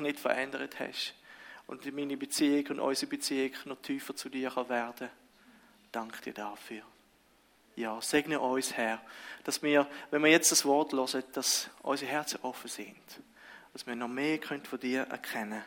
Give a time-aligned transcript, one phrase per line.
[0.00, 1.14] nicht verändert hast
[1.66, 5.08] und meine Beziehung und unsere Beziehung noch tiefer zu dir kann werden
[5.92, 6.82] Danke dir dafür.
[7.74, 9.00] Ja, segne uns, Herr,
[9.44, 13.20] dass wir, wenn wir jetzt das Wort hören, dass unsere Herzen offen sind,
[13.72, 15.64] dass wir noch mehr können von dir erkennen können,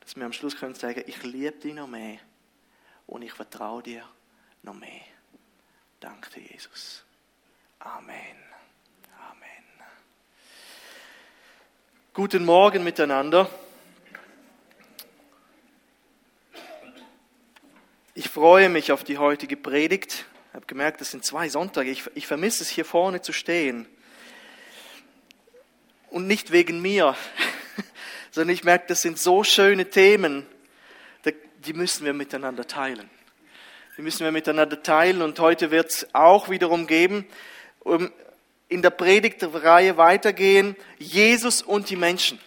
[0.00, 2.18] dass wir am Schluss können sagen, ich liebe dich noch mehr
[3.06, 4.08] und ich vertraue dir
[4.62, 5.02] noch mehr.
[6.00, 7.04] Danke Jesus.
[7.80, 8.47] Amen.
[12.18, 13.48] Guten Morgen miteinander.
[18.12, 20.26] Ich freue mich auf die heutige Predigt.
[20.48, 21.92] Ich habe gemerkt, das sind zwei Sonntage.
[21.92, 23.86] Ich, ich vermisse es, hier vorne zu stehen.
[26.10, 27.14] Und nicht wegen mir,
[28.32, 30.44] sondern ich merke, das sind so schöne Themen,
[31.66, 33.08] die müssen wir miteinander teilen.
[33.96, 37.28] Die müssen wir miteinander teilen und heute wird es auch wiederum geben,
[37.78, 38.10] um
[38.68, 42.38] in der Predigtreihe weitergehen, Jesus und die Menschen.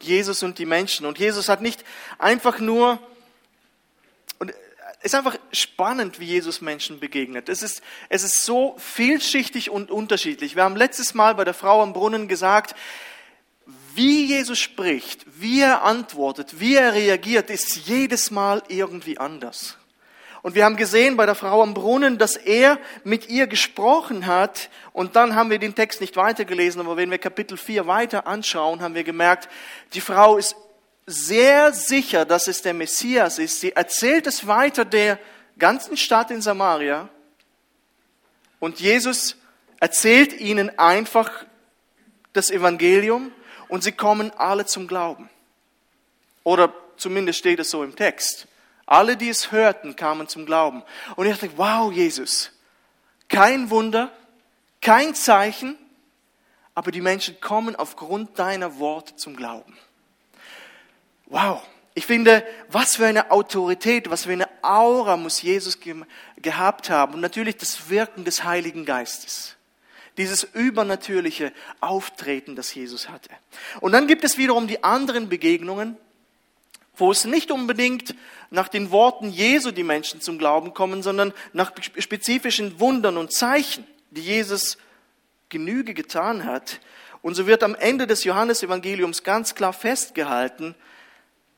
[0.00, 1.06] Jesus und die Menschen.
[1.06, 1.84] Und Jesus hat nicht
[2.18, 2.98] einfach nur,
[4.38, 4.50] und
[5.00, 7.48] es ist einfach spannend, wie Jesus Menschen begegnet.
[7.48, 10.54] Es ist, es ist so vielschichtig und unterschiedlich.
[10.54, 12.74] Wir haben letztes Mal bei der Frau am Brunnen gesagt,
[13.94, 19.76] wie Jesus spricht, wie er antwortet, wie er reagiert, ist jedes Mal irgendwie anders.
[20.42, 24.70] Und wir haben gesehen bei der Frau am Brunnen, dass er mit ihr gesprochen hat.
[24.92, 28.82] Und dann haben wir den Text nicht weitergelesen, aber wenn wir Kapitel 4 weiter anschauen,
[28.82, 29.48] haben wir gemerkt,
[29.94, 30.56] die Frau ist
[31.06, 33.60] sehr sicher, dass es der Messias ist.
[33.60, 35.18] Sie erzählt es weiter der
[35.58, 37.08] ganzen Stadt in Samaria.
[38.58, 39.36] Und Jesus
[39.78, 41.30] erzählt ihnen einfach
[42.32, 43.32] das Evangelium
[43.68, 45.28] und sie kommen alle zum Glauben.
[46.44, 48.46] Oder zumindest steht es so im Text.
[48.86, 50.82] Alle, die es hörten, kamen zum Glauben.
[51.16, 52.50] Und ich dachte, wow, Jesus,
[53.28, 54.10] kein Wunder,
[54.80, 55.76] kein Zeichen,
[56.74, 59.76] aber die Menschen kommen aufgrund deiner Worte zum Glauben.
[61.26, 61.62] Wow,
[61.94, 65.78] ich finde, was für eine Autorität, was für eine Aura muss Jesus
[66.36, 67.14] gehabt haben.
[67.14, 69.56] Und natürlich das Wirken des Heiligen Geistes.
[70.16, 73.30] Dieses übernatürliche Auftreten, das Jesus hatte.
[73.80, 75.96] Und dann gibt es wiederum die anderen Begegnungen,
[76.94, 78.14] wo es nicht unbedingt
[78.50, 83.86] nach den Worten Jesu die Menschen zum Glauben kommen, sondern nach spezifischen Wundern und Zeichen,
[84.10, 84.76] die Jesus
[85.48, 86.80] Genüge getan hat.
[87.22, 90.74] Und so wird am Ende des Johannesevangeliums ganz klar festgehalten,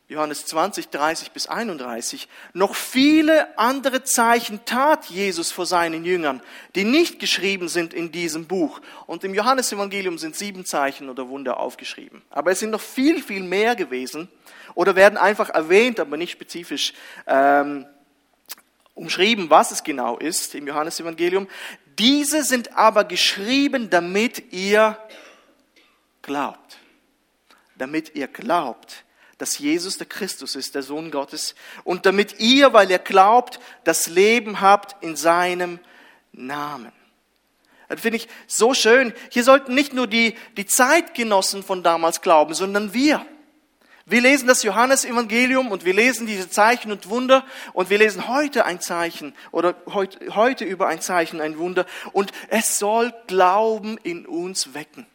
[0.07, 6.43] Johannes 20, 30 bis 31, noch viele andere Zeichen tat Jesus vor seinen Jüngern,
[6.75, 8.83] die nicht geschrieben sind in diesem Buch.
[9.07, 12.21] Und im Johannesevangelium sind sieben Zeichen oder Wunder aufgeschrieben.
[12.29, 14.29] Aber es sind noch viel, viel mehr gewesen
[14.75, 16.93] oder werden einfach erwähnt, aber nicht spezifisch
[17.27, 17.87] ähm,
[18.95, 21.49] umschrieben, was es genau ist im Johannesevangelium.
[21.99, 24.99] Diese sind aber geschrieben, damit ihr
[26.23, 26.79] glaubt.
[27.77, 29.05] Damit ihr glaubt
[29.39, 34.07] dass Jesus der Christus ist, der Sohn Gottes, und damit ihr, weil ihr glaubt, das
[34.07, 35.81] Leben habt in seinem
[36.33, 36.93] Namen.
[37.89, 39.13] Das finde ich so schön.
[39.31, 43.25] Hier sollten nicht nur die, die Zeitgenossen von damals glauben, sondern wir.
[44.07, 48.67] Wir lesen das Johannesevangelium und wir lesen diese Zeichen und Wunder und wir lesen heute
[48.67, 54.27] ein Zeichen oder heute, heute über ein Zeichen, ein Wunder und es soll Glauben in
[54.27, 55.07] uns wecken.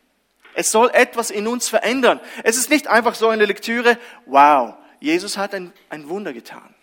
[0.55, 2.19] Es soll etwas in uns verändern.
[2.43, 6.73] Es ist nicht einfach so eine Lektüre, wow, Jesus hat ein, ein Wunder getan,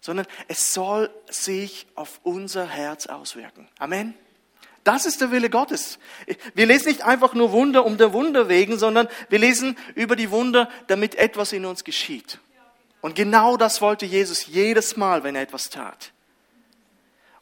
[0.00, 3.68] sondern es soll sich auf unser Herz auswirken.
[3.78, 4.14] Amen.
[4.84, 5.98] Das ist der Wille Gottes.
[6.54, 10.30] Wir lesen nicht einfach nur Wunder um der Wunder wegen, sondern wir lesen über die
[10.30, 12.38] Wunder, damit etwas in uns geschieht.
[13.00, 16.12] Und genau das wollte Jesus jedes Mal, wenn er etwas tat.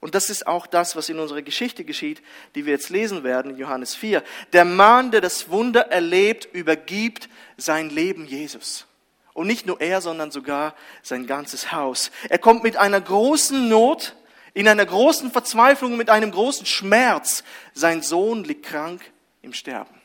[0.01, 2.23] Und das ist auch das, was in unserer Geschichte geschieht,
[2.55, 4.23] die wir jetzt lesen werden in Johannes 4.
[4.55, 7.29] Der Mann, der das Wunder erlebt, übergibt
[7.59, 8.87] sein Leben Jesus.
[9.35, 12.11] Und nicht nur er, sondern sogar sein ganzes Haus.
[12.31, 14.17] Er kommt mit einer großen Not,
[14.55, 17.45] in einer großen Verzweiflung, mit einem großen Schmerz.
[17.73, 19.03] Sein Sohn liegt krank
[19.43, 20.01] im Sterben.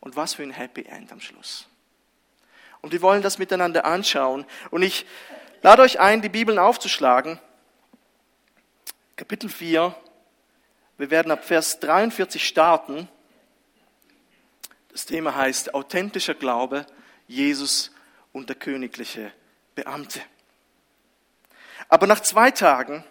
[0.00, 1.66] Und was für ein Happy End am Schluss.
[2.80, 4.46] Und wir wollen das miteinander anschauen.
[4.70, 5.04] Und ich
[5.62, 7.38] lade euch ein, die Bibeln aufzuschlagen
[9.20, 9.94] Kapitel 4.
[10.96, 13.06] Wir werden ab Vers 43 starten.
[14.92, 16.86] Das Thema heißt authentischer Glaube,
[17.28, 17.90] Jesus
[18.32, 19.30] und der königliche
[19.74, 20.22] Beamte.
[21.90, 23.04] Aber nach zwei Tagen,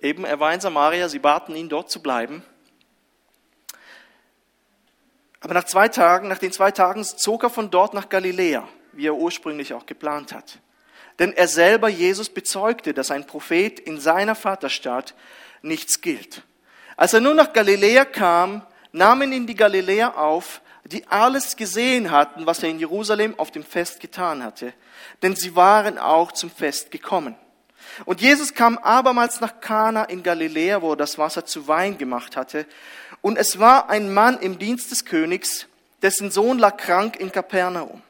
[0.00, 2.44] eben er war in Samaria, sie baten ihn dort zu bleiben.
[5.40, 9.06] Aber nach zwei Tagen, nach den zwei Tagen zog er von dort nach Galiläa, wie
[9.06, 10.60] er ursprünglich auch geplant hat.
[11.18, 15.14] Denn er selber, Jesus, bezeugte, dass ein Prophet in seiner Vaterstadt
[15.62, 16.42] nichts gilt.
[16.96, 22.46] Als er nun nach Galiläa kam, nahmen ihn die Galiläer auf, die alles gesehen hatten,
[22.46, 24.72] was er in Jerusalem auf dem Fest getan hatte,
[25.22, 27.36] denn sie waren auch zum Fest gekommen.
[28.04, 32.36] Und Jesus kam abermals nach Kana in Galiläa, wo er das Wasser zu Wein gemacht
[32.36, 32.66] hatte.
[33.20, 35.66] Und es war ein Mann im Dienst des Königs,
[36.02, 38.02] dessen Sohn lag krank in Kapernaum.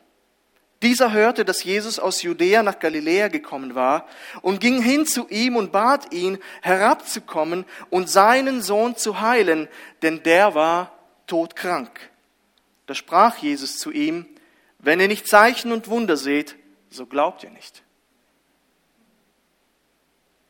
[0.82, 4.06] Dieser hörte, dass Jesus aus Judäa nach Galiläa gekommen war
[4.42, 9.68] und ging hin zu ihm und bat ihn, herabzukommen und seinen Sohn zu heilen,
[10.02, 10.92] denn der war
[11.26, 11.90] todkrank.
[12.86, 14.26] Da sprach Jesus zu ihm,
[14.78, 16.54] wenn ihr nicht Zeichen und Wunder seht,
[16.90, 17.82] so glaubt ihr nicht.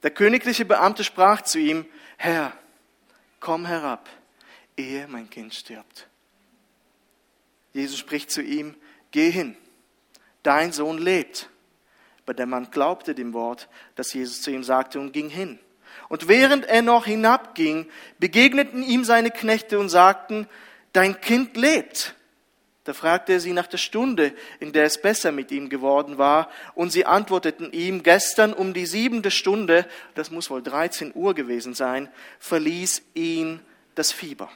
[0.03, 1.87] Der königliche Beamte sprach zu ihm,
[2.17, 2.53] Herr,
[3.41, 4.09] komm herab,
[4.77, 6.09] ehe mein Kind stirbt.
[7.73, 8.75] Jesus spricht zu ihm,
[9.11, 9.57] geh hin,
[10.43, 11.49] dein Sohn lebt.
[12.25, 15.59] Aber der Mann glaubte dem Wort, das Jesus zu ihm sagte und ging hin.
[16.09, 20.47] Und während er noch hinabging, begegneten ihm seine Knechte und sagten,
[20.93, 22.15] dein Kind lebt.
[22.89, 26.49] Da fragte er sie nach der Stunde, in der es besser mit ihm geworden war,
[26.75, 31.75] und sie antworteten ihm, gestern um die siebente Stunde, das muss wohl 13 Uhr gewesen
[31.75, 32.09] sein,
[32.39, 33.61] verließ ihn
[33.95, 34.51] das Fieber.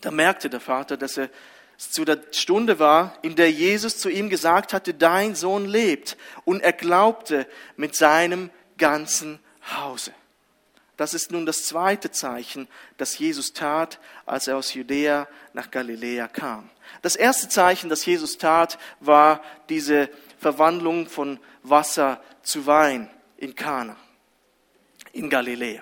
[0.00, 1.28] Da merkte der Vater, dass er
[1.76, 6.16] zu der Stunde war, in der Jesus zu ihm gesagt hatte, dein Sohn lebt.
[6.46, 7.46] Und er glaubte
[7.76, 9.40] mit seinem ganzen
[9.76, 10.14] Hause.
[11.00, 12.68] Das ist nun das zweite Zeichen,
[12.98, 16.68] das Jesus tat, als er aus Judäa nach Galiläa kam.
[17.00, 23.08] Das erste Zeichen, das Jesus tat, war diese Verwandlung von Wasser zu Wein
[23.38, 23.96] in Kana,
[25.14, 25.80] in Galiläa.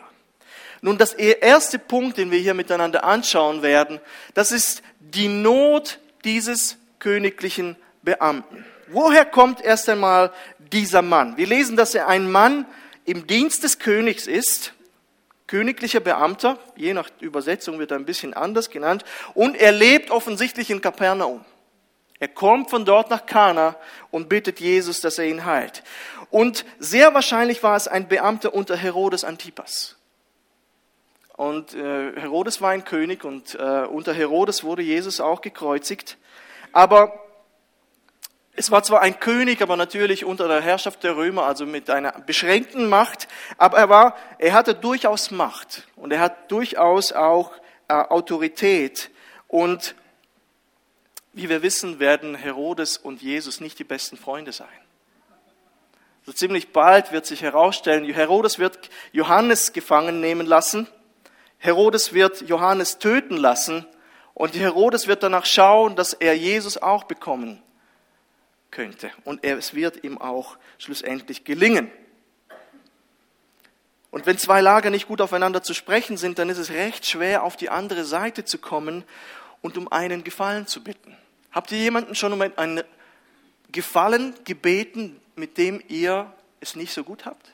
[0.83, 3.99] Nun, das erste Punkt, den wir hier miteinander anschauen werden,
[4.35, 8.65] das ist die Not dieses königlichen Beamten.
[8.87, 10.33] Woher kommt erst einmal
[10.71, 11.37] dieser Mann?
[11.37, 12.67] Wir lesen, dass er ein Mann
[13.05, 14.75] im Dienst des Königs ist
[15.49, 19.05] königlicher Beamter, je nach Übersetzung wird er ein bisschen anders genannt,
[19.35, 21.45] und er lebt offensichtlich in Kapernaum.
[22.21, 23.77] Er kommt von dort nach Kana
[24.11, 25.83] und bittet Jesus, dass er ihn heilt.
[26.31, 29.97] Und sehr wahrscheinlich war es ein Beamter unter Herodes Antipas.
[31.37, 36.19] Und äh, Herodes war ein König und äh, unter Herodes wurde Jesus auch gekreuzigt.
[36.73, 37.28] Aber
[38.59, 42.11] es war zwar ein König, aber natürlich unter der Herrschaft der Römer, also mit einer
[42.27, 47.53] beschränkten Macht, aber er war, er hatte durchaus Macht und er hat durchaus auch
[47.87, 49.11] äh, Autorität.
[49.47, 49.95] Und
[51.33, 54.67] wie wir wissen, werden Herodes und Jesus nicht die besten Freunde sein.
[56.27, 60.89] So ziemlich bald wird sich herausstellen, Herodes wird Johannes gefangen nehmen lassen,
[61.59, 63.87] Herodes wird Johannes töten lassen.
[64.35, 67.61] Und Herodes wird danach schauen, dass er Jesus auch bekommen
[68.71, 69.11] könnte.
[69.25, 71.91] Und es wird ihm auch schlussendlich gelingen.
[74.11, 77.43] Und wenn zwei Lager nicht gut aufeinander zu sprechen sind, dann ist es recht schwer,
[77.43, 79.05] auf die andere Seite zu kommen
[79.61, 81.17] und um einen Gefallen zu bitten.
[81.53, 82.83] Habt ihr jemanden schon um einen
[83.71, 87.51] Gefallen gebeten, mit dem ihr es nicht so gut habt?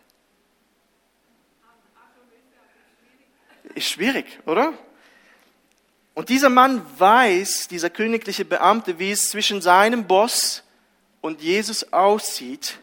[3.75, 4.73] Ist schwierig, oder?
[6.15, 10.64] Und dieser Mann weiß, dieser königliche Beamte, wie es zwischen seinem Boss
[11.25, 12.81] und Jesus aussieht.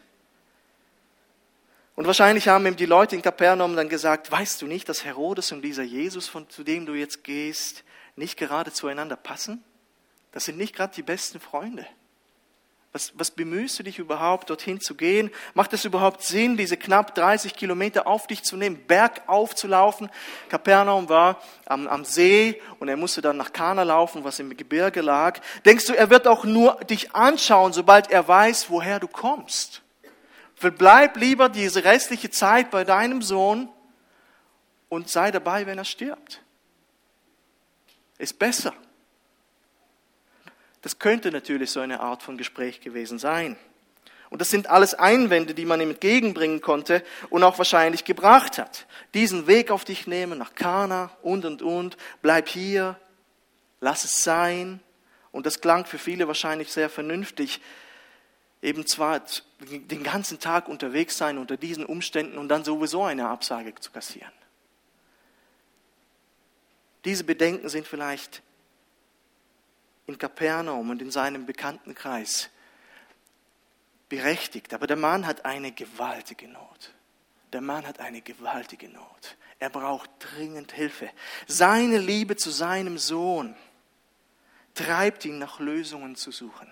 [1.94, 5.52] Und wahrscheinlich haben ihm die Leute in Kapernaum dann gesagt, weißt du nicht, dass Herodes
[5.52, 7.84] und dieser Jesus, von, zu dem du jetzt gehst,
[8.16, 9.62] nicht gerade zueinander passen?
[10.32, 11.86] Das sind nicht gerade die besten Freunde.
[12.92, 15.30] Was, was bemühst du dich überhaupt, dorthin zu gehen?
[15.54, 20.10] Macht es überhaupt Sinn, diese knapp 30 Kilometer auf dich zu nehmen, bergauf zu laufen?
[20.50, 25.00] Kapernaum war am, am See und er musste dann nach Kana laufen, was im Gebirge
[25.00, 25.40] lag.
[25.64, 29.80] Denkst du, er wird auch nur dich anschauen, sobald er weiß, woher du kommst?
[30.54, 33.70] Verbleib lieber diese restliche Zeit bei deinem Sohn
[34.90, 36.42] und sei dabei, wenn er stirbt.
[38.18, 38.74] Ist besser.
[40.82, 43.56] Das könnte natürlich so eine Art von Gespräch gewesen sein.
[44.30, 48.86] Und das sind alles Einwände, die man ihm entgegenbringen konnte und auch wahrscheinlich gebracht hat.
[49.14, 52.98] Diesen Weg auf dich nehmen, nach Kana und und und, bleib hier,
[53.80, 54.80] lass es sein.
[55.32, 57.60] Und das klang für viele wahrscheinlich sehr vernünftig.
[58.62, 59.20] Eben zwar
[59.60, 64.32] den ganzen Tag unterwegs sein unter diesen Umständen und dann sowieso eine Absage zu kassieren.
[67.04, 68.42] Diese Bedenken sind vielleicht
[70.12, 72.50] in Kapernaum und in seinem Bekanntenkreis
[74.08, 74.74] berechtigt.
[74.74, 76.92] Aber der Mann hat eine gewaltige Not.
[77.52, 79.36] Der Mann hat eine gewaltige Not.
[79.58, 81.08] Er braucht dringend Hilfe.
[81.46, 83.54] Seine Liebe zu seinem Sohn
[84.74, 86.68] treibt ihn nach Lösungen zu suchen.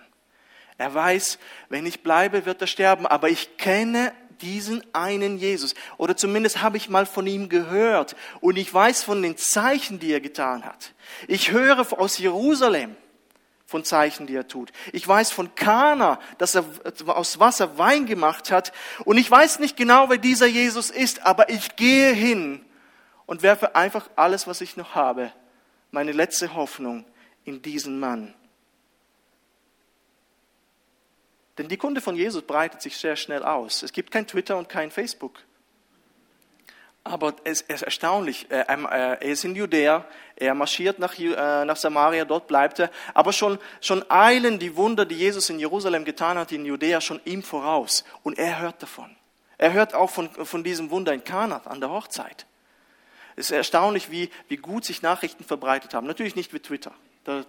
[0.77, 5.75] Er weiß, wenn ich bleibe, wird er sterben, aber ich kenne diesen einen Jesus.
[5.97, 10.11] Oder zumindest habe ich mal von ihm gehört und ich weiß von den Zeichen, die
[10.11, 10.93] er getan hat.
[11.27, 12.95] Ich höre aus Jerusalem,
[13.71, 14.71] von Zeichen, die er tut.
[14.91, 16.65] Ich weiß von Kana, dass er
[17.07, 18.73] aus Wasser Wein gemacht hat.
[19.05, 22.63] Und ich weiß nicht genau, wer dieser Jesus ist, aber ich gehe hin
[23.25, 25.31] und werfe einfach alles, was ich noch habe,
[25.89, 27.05] meine letzte Hoffnung
[27.45, 28.35] in diesen Mann.
[31.57, 33.83] Denn die Kunde von Jesus breitet sich sehr schnell aus.
[33.83, 35.39] Es gibt kein Twitter und kein Facebook.
[37.03, 38.49] Aber es ist erstaunlich.
[38.51, 40.05] Äh, er ist in Judäa,
[40.35, 42.91] er marschiert nach, äh, nach Samaria, dort bleibt er.
[43.13, 47.19] Aber schon, schon eilen die Wunder, die Jesus in Jerusalem getan hat, in Judäa, schon
[47.25, 48.03] ihm voraus.
[48.21, 49.15] Und er hört davon.
[49.57, 52.45] Er hört auch von, von diesem Wunder in Kana an der Hochzeit.
[53.35, 56.05] Es ist erstaunlich, wie, wie gut sich Nachrichten verbreitet haben.
[56.05, 56.93] Natürlich nicht wie Twitter.
[57.23, 57.45] Da,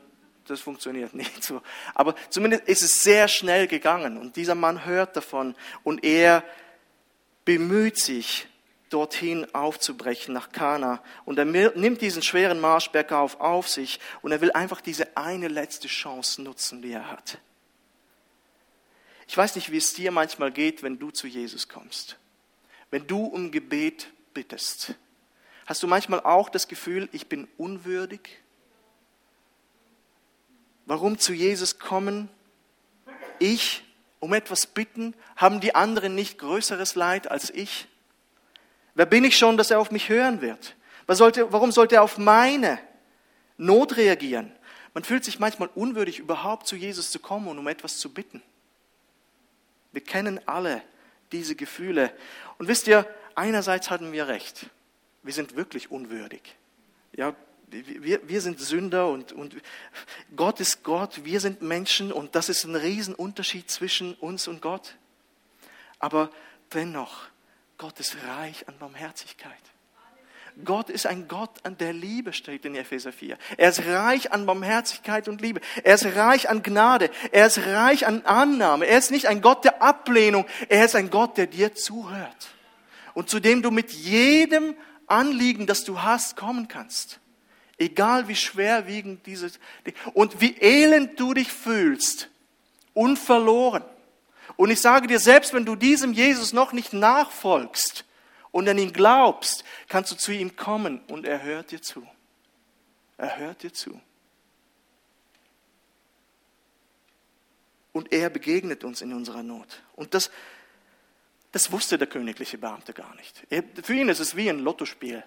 [0.47, 1.61] das funktioniert nicht so.
[1.95, 4.17] Aber zumindest ist es sehr schnell gegangen.
[4.17, 6.43] Und dieser Mann hört davon und er
[7.45, 8.47] bemüht sich,
[8.93, 11.03] dorthin aufzubrechen nach Kana.
[11.25, 15.49] Und er nimmt diesen schweren Marsch bergauf auf sich und er will einfach diese eine
[15.49, 17.39] letzte Chance nutzen, die er hat.
[19.27, 22.19] Ich weiß nicht, wie es dir manchmal geht, wenn du zu Jesus kommst.
[22.91, 24.95] Wenn du um Gebet bittest.
[25.67, 28.43] Hast du manchmal auch das Gefühl, ich bin unwürdig?
[30.87, 32.29] Warum zu Jesus kommen?
[33.39, 33.85] Ich
[34.21, 35.15] um etwas bitten?
[35.37, 37.89] Haben die anderen nicht größeres Leid als ich?
[38.95, 40.77] Wer bin ich schon, dass er auf mich hören wird?
[41.07, 42.79] warum sollte er auf meine
[43.59, 44.53] Not reagieren?
[44.95, 48.43] Man fühlt sich manchmal unwürdig, überhaupt zu Jesus zu kommen und um etwas zu bitten.
[49.93, 50.83] Wir kennen alle
[51.33, 52.13] diese Gefühle.
[52.59, 54.67] Und wisst ihr, einerseits hatten wir recht.
[55.23, 56.57] Wir sind wirklich unwürdig.
[57.15, 57.35] Ja,
[57.69, 59.57] wir, wir sind Sünder und, und
[60.37, 64.97] Gott ist Gott, wir sind Menschen und das ist ein Riesenunterschied zwischen uns und Gott.
[65.99, 66.31] Aber
[66.75, 67.29] dennoch,
[67.79, 69.53] Gott ist reich an Barmherzigkeit.
[70.65, 73.39] Gott ist ein Gott an der Liebe, steht in Epheser 4.
[73.57, 75.61] Er ist reich an Barmherzigkeit und Liebe.
[75.83, 77.11] Er ist reich an Gnade.
[77.31, 78.87] Er ist reich an Annahme.
[78.87, 80.47] Er ist nicht ein Gott der Ablehnung.
[80.69, 82.51] Er ist ein Gott, der dir zuhört.
[83.15, 84.77] Und zu dem du mit jedem
[85.07, 87.19] Anliegen, das du hast, kommen kannst.
[87.79, 89.59] Egal wie schwerwiegend dieses,
[90.13, 92.29] und wie elend du dich fühlst.
[92.95, 93.83] Unverloren.
[94.57, 98.05] Und ich sage dir, selbst wenn du diesem Jesus noch nicht nachfolgst
[98.51, 102.07] und an ihn glaubst, kannst du zu ihm kommen und er hört dir zu.
[103.17, 104.01] Er hört dir zu.
[107.93, 109.83] Und er begegnet uns in unserer Not.
[109.95, 110.31] Und das,
[111.53, 113.47] das wusste der königliche Beamte gar nicht.
[113.83, 115.23] Für ihn ist es wie ein Lottospiel.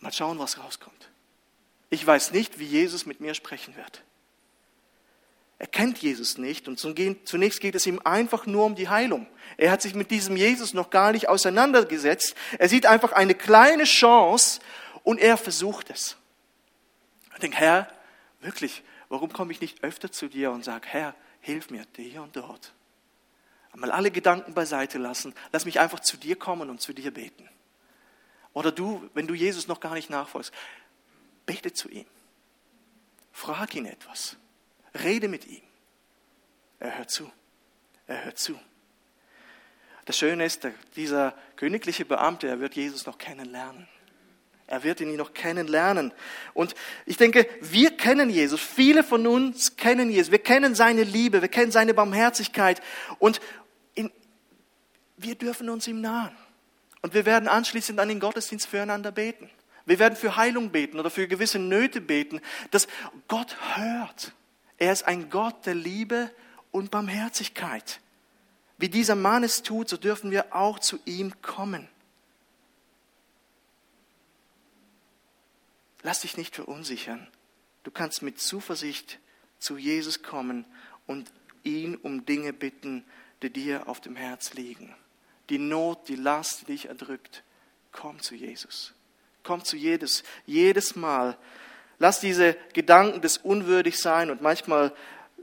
[0.00, 1.10] Mal schauen, was rauskommt.
[1.88, 4.02] Ich weiß nicht, wie Jesus mit mir sprechen wird.
[5.60, 9.26] Er kennt Jesus nicht und zunächst geht es ihm einfach nur um die Heilung.
[9.58, 12.34] Er hat sich mit diesem Jesus noch gar nicht auseinandergesetzt.
[12.58, 14.60] Er sieht einfach eine kleine Chance
[15.02, 16.16] und er versucht es.
[17.34, 17.92] Er denkt, Herr,
[18.40, 22.34] wirklich, warum komme ich nicht öfter zu dir und sage, Herr, hilf mir hier und
[22.34, 22.72] dort.
[23.70, 25.34] Einmal alle Gedanken beiseite lassen.
[25.52, 27.46] Lass mich einfach zu dir kommen und zu dir beten.
[28.54, 30.54] Oder du, wenn du Jesus noch gar nicht nachfolgst,
[31.44, 32.06] bete zu ihm.
[33.30, 34.38] Frag ihn etwas.
[34.94, 35.62] Rede mit ihm.
[36.78, 37.30] Er hört zu.
[38.06, 38.58] Er hört zu.
[40.06, 40.66] Das Schöne ist,
[40.96, 43.86] dieser königliche Beamte, er wird Jesus noch kennenlernen.
[44.66, 46.12] Er wird ihn noch kennenlernen.
[46.54, 48.60] Und ich denke, wir kennen Jesus.
[48.60, 50.30] Viele von uns kennen Jesus.
[50.30, 51.42] Wir kennen seine Liebe.
[51.42, 52.80] Wir kennen seine Barmherzigkeit.
[53.18, 53.40] Und
[53.94, 54.12] in,
[55.16, 56.36] wir dürfen uns ihm nahen.
[57.02, 59.50] Und wir werden anschließend an den Gottesdienst füreinander beten.
[59.86, 62.86] Wir werden für Heilung beten oder für gewisse Nöte beten, dass
[63.26, 64.32] Gott hört.
[64.80, 66.34] Er ist ein Gott der Liebe
[66.72, 68.00] und Barmherzigkeit.
[68.78, 71.86] Wie dieser Mann es tut, so dürfen wir auch zu ihm kommen.
[76.02, 77.28] Lass dich nicht verunsichern.
[77.82, 79.18] Du kannst mit Zuversicht
[79.58, 80.64] zu Jesus kommen
[81.06, 81.30] und
[81.62, 83.04] ihn um Dinge bitten,
[83.42, 84.94] die dir auf dem Herz liegen.
[85.50, 87.44] Die Not, die Last, die dich erdrückt.
[87.92, 88.94] Komm zu Jesus.
[89.42, 91.36] Komm zu jedes, jedes Mal,
[92.00, 94.92] Lass diese Gedanken des Unwürdigsein und manchmal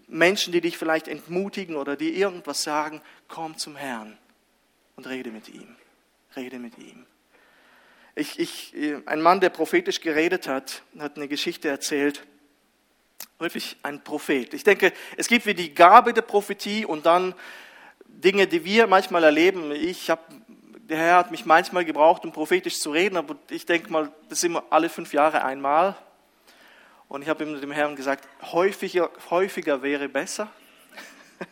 [0.07, 4.17] Menschen, die dich vielleicht entmutigen oder dir irgendwas sagen, komm zum Herrn
[4.95, 5.75] und rede mit ihm.
[6.35, 7.05] Rede mit ihm.
[8.15, 8.73] Ich, ich,
[9.05, 12.25] ein Mann, der prophetisch geredet hat, hat eine Geschichte erzählt.
[13.37, 14.55] Wirklich ein Prophet.
[14.55, 17.35] Ich denke, es gibt wie die Gabe der Prophetie und dann
[18.07, 19.71] Dinge, die wir manchmal erleben.
[19.71, 20.23] Ich habe
[20.89, 24.39] der Herr hat mich manchmal gebraucht, um prophetisch zu reden, aber ich denke mal, das
[24.39, 25.95] ist immer alle fünf Jahre einmal.
[27.07, 30.51] Und ich habe dem Herrn gesagt, häufiger, häufiger wäre besser.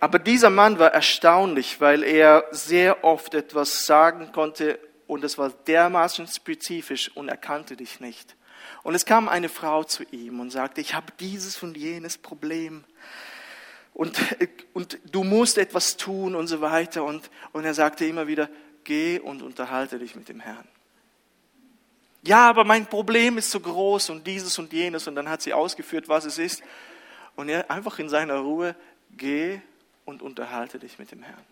[0.00, 5.50] Aber dieser Mann war erstaunlich, weil er sehr oft etwas sagen konnte und es war
[5.50, 8.36] dermaßen spezifisch und er kannte dich nicht.
[8.82, 12.84] Und es kam eine Frau zu ihm und sagte, ich habe dieses und jenes Problem.
[13.94, 14.20] Und,
[14.74, 17.02] und du musst etwas tun und so weiter.
[17.02, 18.48] Und, und er sagte immer wieder,
[18.84, 20.68] geh und unterhalte dich mit dem Herrn.
[22.22, 25.06] Ja, aber mein Problem ist so groß und dieses und jenes.
[25.06, 26.62] Und dann hat sie ausgeführt, was es ist.
[27.36, 28.74] Und er einfach in seiner Ruhe,
[29.16, 29.60] geh
[30.04, 31.44] und unterhalte dich mit dem Herrn.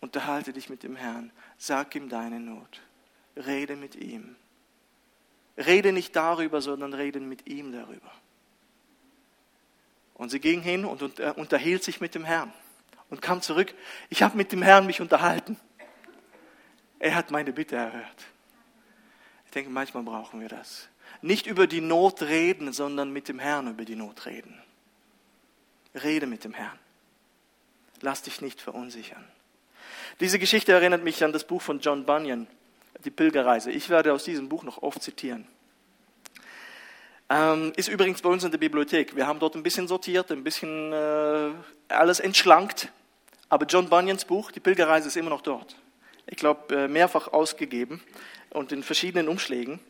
[0.00, 1.30] Unterhalte dich mit dem Herrn.
[1.58, 2.80] Sag ihm deine Not.
[3.36, 4.36] Rede mit ihm.
[5.56, 8.10] Rede nicht darüber, sondern rede mit ihm darüber.
[10.14, 11.02] Und sie ging hin und
[11.36, 12.52] unterhielt sich mit dem Herrn
[13.10, 13.74] und kam zurück.
[14.08, 15.56] Ich habe mit dem Herrn mich unterhalten.
[16.98, 18.26] Er hat meine Bitte erhört.
[19.52, 20.88] Ich denke, manchmal brauchen wir das.
[21.20, 24.58] Nicht über die Not reden, sondern mit dem Herrn über die Not reden.
[25.94, 26.78] Rede mit dem Herrn.
[28.00, 29.22] Lass dich nicht verunsichern.
[30.20, 32.46] Diese Geschichte erinnert mich an das Buch von John Bunyan,
[33.04, 33.70] Die Pilgerreise.
[33.70, 35.46] Ich werde aus diesem Buch noch oft zitieren.
[37.28, 39.16] Ähm, ist übrigens bei uns in der Bibliothek.
[39.16, 41.50] Wir haben dort ein bisschen sortiert, ein bisschen äh,
[41.88, 42.90] alles entschlankt.
[43.50, 45.76] Aber John Bunyans Buch, Die Pilgerreise, ist immer noch dort.
[46.32, 48.00] Ich glaube, äh, mehrfach ausgegeben
[48.48, 49.80] und in verschiedenen Umschlägen.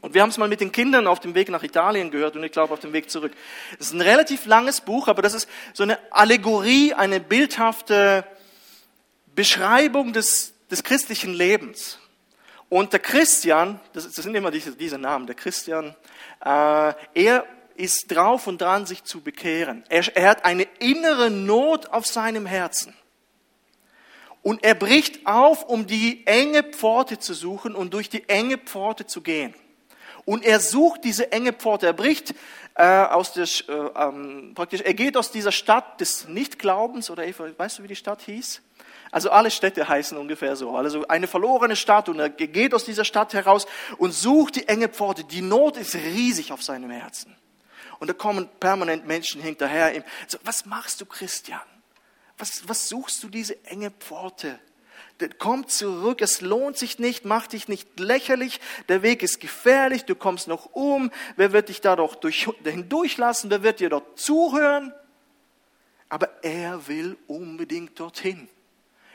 [0.00, 2.42] Und wir haben es mal mit den Kindern auf dem Weg nach Italien gehört und
[2.42, 3.32] ich glaube auf dem Weg zurück.
[3.78, 8.24] Es ist ein relativ langes Buch, aber das ist so eine Allegorie, eine bildhafte
[9.34, 11.98] Beschreibung des, des christlichen Lebens.
[12.70, 15.94] Und der Christian, das, das sind immer diese, diese Namen, der Christian,
[16.42, 17.44] äh, er
[17.74, 19.84] ist drauf und dran, sich zu bekehren.
[19.90, 22.94] Er, er hat eine innere Not auf seinem Herzen.
[24.42, 29.06] Und er bricht auf, um die enge Pforte zu suchen und durch die enge Pforte
[29.06, 29.54] zu gehen.
[30.24, 31.86] Und er sucht diese enge Pforte.
[31.86, 32.34] Er bricht
[32.74, 37.46] äh, aus der, äh, ähm, praktisch, er geht aus dieser Stadt des Nichtglaubens, oder Eva,
[37.56, 38.62] weißt du, wie die Stadt hieß?
[39.10, 40.74] Also alle Städte heißen ungefähr so.
[40.74, 43.66] Also eine verlorene Stadt und er geht aus dieser Stadt heraus
[43.98, 45.22] und sucht die enge Pforte.
[45.24, 47.36] Die Not ist riesig auf seinem Herzen.
[47.98, 50.02] Und da kommen permanent Menschen hinterher ihm.
[50.26, 51.60] So, was machst du, Christian?
[52.38, 54.58] Was, was suchst du diese enge Pforte?
[55.38, 60.14] komm zurück, es lohnt sich nicht, mach dich nicht lächerlich, der Weg ist gefährlich, du
[60.14, 64.92] kommst noch um, wer wird dich da doch durch, hindurchlassen, wer wird dir dort zuhören?
[66.08, 68.48] Aber er will unbedingt dorthin.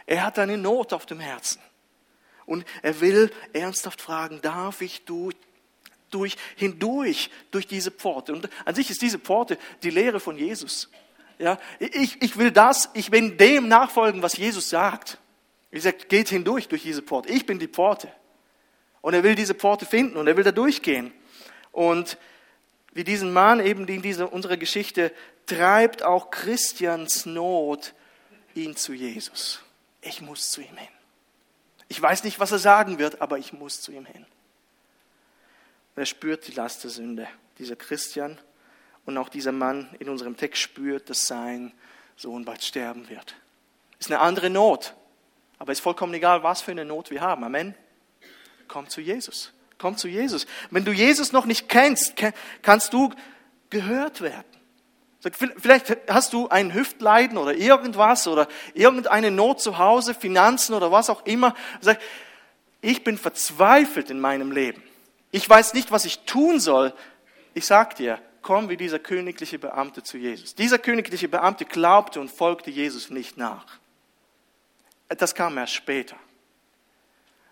[0.06, 1.62] Er hat eine Not auf dem Herzen.
[2.46, 5.36] Und er will ernsthaft fragen, darf ich durch,
[6.10, 8.34] durch, hindurch, durch diese Pforte?
[8.34, 10.90] Und an sich ist diese Pforte die Lehre von Jesus.
[11.40, 15.20] Ja, ich, ich will das, ich will dem nachfolgen, was Jesus sagt.
[15.70, 17.30] Wie gesagt, geht hindurch durch diese Pforte.
[17.30, 18.12] Ich bin die Pforte.
[19.02, 21.14] Und er will diese Pforte finden und er will da durchgehen.
[21.72, 22.18] Und
[22.94, 25.12] wie diesen Mann eben in dieser, unserer Geschichte
[25.46, 27.94] treibt auch Christians Not
[28.56, 29.62] ihn zu Jesus.
[30.02, 30.88] Ich muss zu ihm hin.
[31.90, 34.26] Ich weiß nicht, was er sagen wird, aber ich muss zu ihm hin.
[35.96, 38.40] Er spürt die Last der Sünde, dieser Christian.
[39.08, 41.72] Und auch dieser Mann in unserem Text spürt, dass sein
[42.18, 43.36] Sohn bald sterben wird.
[44.00, 44.94] Ist eine andere Not.
[45.60, 47.46] Aber ist vollkommen egal, was für eine Not wir haben.
[47.46, 47.74] Amen.
[48.68, 49.54] Komm zu Jesus.
[49.78, 50.46] Komm zu Jesus.
[50.72, 52.16] Wenn du Jesus noch nicht kennst,
[52.62, 53.14] kannst du
[53.70, 54.44] gehört werden.
[55.58, 61.10] Vielleicht hast du ein Hüftleiden oder irgendwas oder irgendeine Not zu Hause, Finanzen oder was
[61.10, 61.56] auch immer.
[61.80, 62.00] Sag,
[62.82, 64.84] ich bin verzweifelt in meinem Leben.
[65.32, 66.94] Ich weiß nicht, was ich tun soll.
[67.54, 70.56] Ich sag dir, komm wie dieser königliche Beamte zu Jesus.
[70.56, 73.66] Dieser königliche Beamte glaubte und folgte Jesus nicht nach.
[75.10, 76.16] Das kam erst später.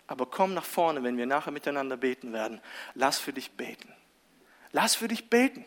[0.08, 2.62] Aber komm nach vorne, wenn wir nachher miteinander beten werden.
[2.94, 3.92] Lass für dich beten.
[4.72, 5.66] Lass für dich beten.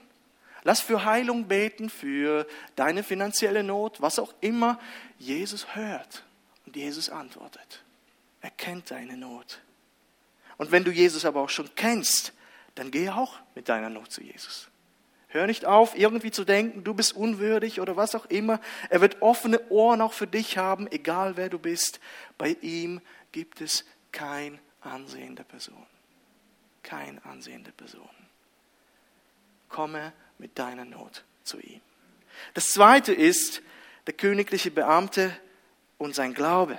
[0.63, 4.81] Lass für Heilung beten, für deine finanzielle Not, was auch immer.
[5.19, 6.25] Jesus hört
[6.65, 7.85] und Jesus antwortet.
[8.41, 9.61] Er kennt deine Not.
[10.57, 12.33] Und wenn du Jesus aber auch schon kennst,
[12.77, 14.71] dann geh auch mit deiner Not zu Jesus.
[15.29, 18.61] Hör nicht auf, irgendwie zu denken, du bist unwürdig oder was auch immer.
[18.89, 22.01] Er wird offene Ohren auch für dich haben, egal wer du bist.
[22.39, 25.87] Bei ihm gibt es kein Ansehen der Person.
[26.83, 28.09] Kein Ansehen der Person.
[29.69, 31.81] Komme mit deiner Not zu ihm.
[32.55, 33.63] Das zweite ist
[34.07, 35.37] der königliche Beamte
[35.99, 36.79] und sein Glaube.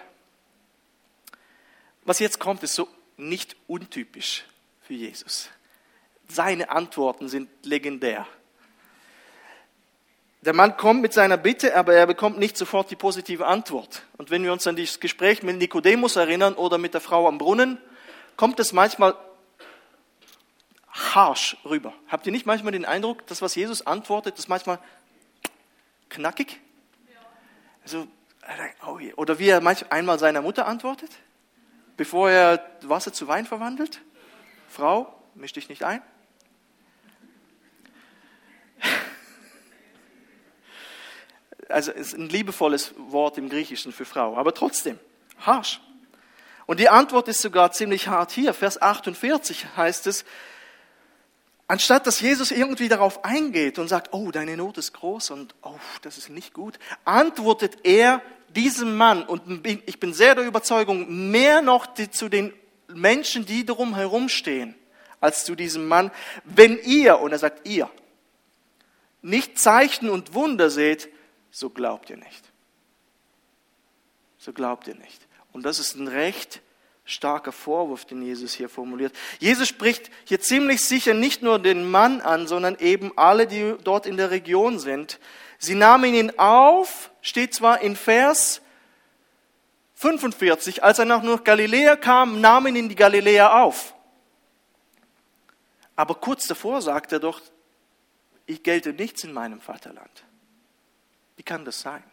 [2.04, 4.46] Was jetzt kommt, ist so nicht untypisch
[4.82, 5.50] für Jesus.
[6.28, 8.26] Seine Antworten sind legendär.
[10.42, 14.04] Der Mann kommt mit seiner Bitte, aber er bekommt nicht sofort die positive Antwort.
[14.18, 17.38] Und wenn wir uns an dieses Gespräch mit Nikodemus erinnern oder mit der Frau am
[17.38, 17.78] Brunnen,
[18.38, 19.16] kommt es manchmal
[20.88, 21.94] harsh rüber.
[22.08, 24.80] Habt ihr nicht manchmal den Eindruck, dass was Jesus antwortet, ist manchmal
[26.08, 26.60] knackig?
[27.84, 28.08] Also,
[28.86, 31.10] oh oder wie er manchmal einmal seiner Mutter antwortet,
[31.98, 34.02] bevor er Wasser zu Wein verwandelt?
[34.70, 36.02] Frau, misch dich nicht ein.
[41.70, 45.00] Also ist ein liebevolles Wort im Griechischen für Frau, aber trotzdem
[45.40, 45.80] harsch.
[46.66, 48.54] Und die Antwort ist sogar ziemlich hart hier.
[48.54, 50.26] Vers 48 heißt es,
[51.68, 55.80] anstatt dass Jesus irgendwie darauf eingeht und sagt, oh, deine Not ist groß und oh,
[56.02, 61.62] das ist nicht gut, antwortet er diesem Mann, und ich bin sehr der Überzeugung, mehr
[61.62, 62.54] noch zu den
[62.88, 64.76] Menschen, die darum herumstehen,
[65.22, 66.12] als zu diesem Mann,
[66.44, 67.90] wenn ihr, und er sagt ihr,
[69.22, 71.10] nicht Zeichen und Wunder seht,
[71.52, 72.52] so glaubt ihr nicht.
[74.38, 75.28] So glaubt ihr nicht.
[75.52, 76.62] Und das ist ein recht
[77.06, 79.14] starker Vorwurf, den Jesus hier formuliert.
[79.40, 84.06] Jesus spricht hier ziemlich sicher nicht nur den Mann an, sondern eben alle, die dort
[84.06, 85.20] in der Region sind.
[85.58, 88.62] Sie nahmen ihn auf, steht zwar in Vers
[89.96, 93.94] 45, als er nach Galiläa kam, nahmen ihn die Galiläer auf.
[95.96, 97.42] Aber kurz davor sagt er doch,
[98.46, 100.24] ich gelte nichts in meinem Vaterland.
[101.40, 102.04] Wie kann das sein?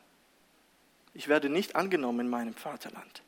[1.12, 3.22] Ich werde nicht angenommen in meinem Vaterland.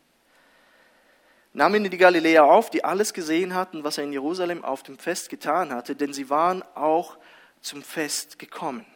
[1.52, 4.96] Nahmen ihn die Galiläer auf, die alles gesehen hatten, was er in Jerusalem auf dem
[4.96, 7.18] Fest getan hatte, denn sie waren auch
[7.62, 8.86] zum Fest gekommen.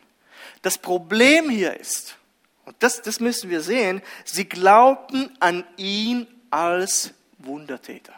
[0.62, 2.18] Das Problem hier ist,
[2.66, 8.14] und das, das müssen wir sehen, sie glaubten an ihn als Wundertäter.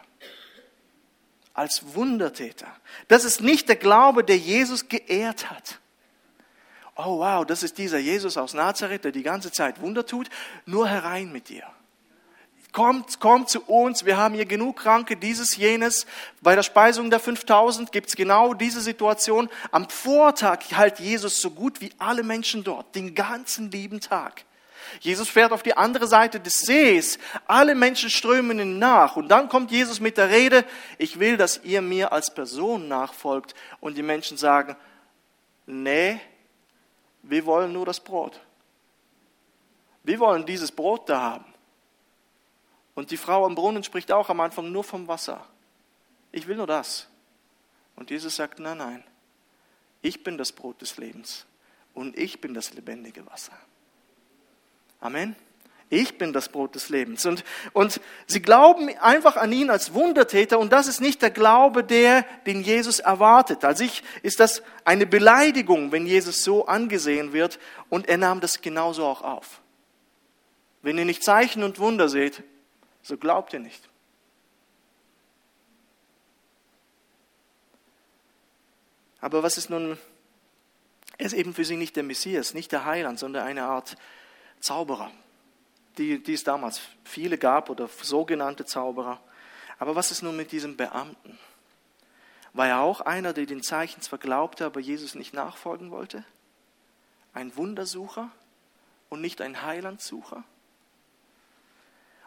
[1.55, 2.67] Als Wundertäter.
[3.07, 5.79] Das ist nicht der Glaube, der Jesus geehrt hat.
[6.95, 10.29] Oh wow, das ist dieser Jesus aus Nazareth, der die ganze Zeit Wunder tut.
[10.65, 11.63] Nur herein mit dir.
[12.71, 16.05] Kommt, kommt zu uns, wir haben hier genug Kranke, dieses, jenes.
[16.41, 19.49] Bei der Speisung der 5000 gibt es genau diese Situation.
[19.71, 24.43] Am Vortag halt Jesus so gut wie alle Menschen dort, den ganzen lieben Tag.
[24.99, 27.17] Jesus fährt auf die andere Seite des Sees.
[27.47, 29.15] Alle Menschen strömen ihm nach.
[29.15, 30.65] Und dann kommt Jesus mit der Rede,
[30.97, 33.55] ich will, dass ihr mir als Person nachfolgt.
[33.79, 34.75] Und die Menschen sagen,
[35.65, 36.19] nee,
[37.27, 38.39] wir wollen nur das Brot.
[40.03, 41.45] Wir wollen dieses Brot da haben.
[42.93, 45.45] Und die Frau am Brunnen spricht auch am Anfang nur vom Wasser.
[46.31, 47.07] Ich will nur das.
[47.95, 49.03] Und Jesus sagt, nein, nein,
[50.01, 51.45] ich bin das Brot des Lebens
[51.93, 53.57] und ich bin das lebendige Wasser.
[54.99, 55.35] Amen.
[55.89, 57.25] Ich bin das Brot des Lebens.
[57.25, 57.43] Und,
[57.73, 62.23] und sie glauben einfach an ihn als Wundertäter und das ist nicht der Glaube, der,
[62.45, 63.63] den Jesus erwartet.
[63.63, 68.61] Als ich ist das eine Beleidigung, wenn Jesus so angesehen wird und er nahm das
[68.61, 69.61] genauso auch auf.
[70.81, 72.43] Wenn ihr nicht Zeichen und Wunder seht,
[73.03, 73.89] so glaubt ihr nicht.
[79.21, 79.97] Aber was ist nun,
[81.17, 83.97] er ist eben für sie nicht der Messias, nicht der Heiland, sondern eine Art
[84.59, 85.11] Zauberer,
[85.97, 89.21] die, die es damals viele gab oder sogenannte Zauberer.
[89.79, 91.37] Aber was ist nun mit diesem Beamten?
[92.53, 96.23] War er auch einer, der den Zeichen zwar glaubte, aber Jesus nicht nachfolgen wollte?
[97.33, 98.31] Ein Wundersucher
[99.09, 100.43] und nicht ein Heilandsucher?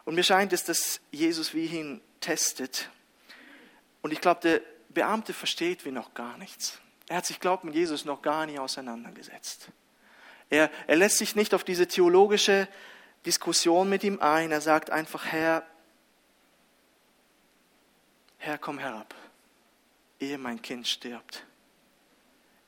[0.05, 2.89] Und mir scheint es, dass Jesus wie ihn testet.
[4.01, 6.79] Und ich glaube, der Beamte versteht wie noch gar nichts.
[7.07, 9.69] Er hat sich, glaubt mit Jesus noch gar nicht auseinandergesetzt.
[10.49, 12.67] Er, er lässt sich nicht auf diese theologische
[13.25, 14.51] Diskussion mit ihm ein.
[14.51, 15.65] Er sagt einfach, Herr,
[18.37, 19.13] Herr, komm herab,
[20.19, 21.45] ehe mein Kind stirbt.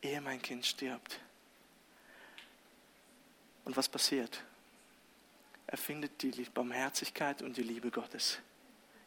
[0.02, 1.20] Ehe mein Kind stirbt.
[3.64, 4.44] Und was passiert?
[5.68, 8.40] Er findet die Barmherzigkeit und die Liebe Gottes.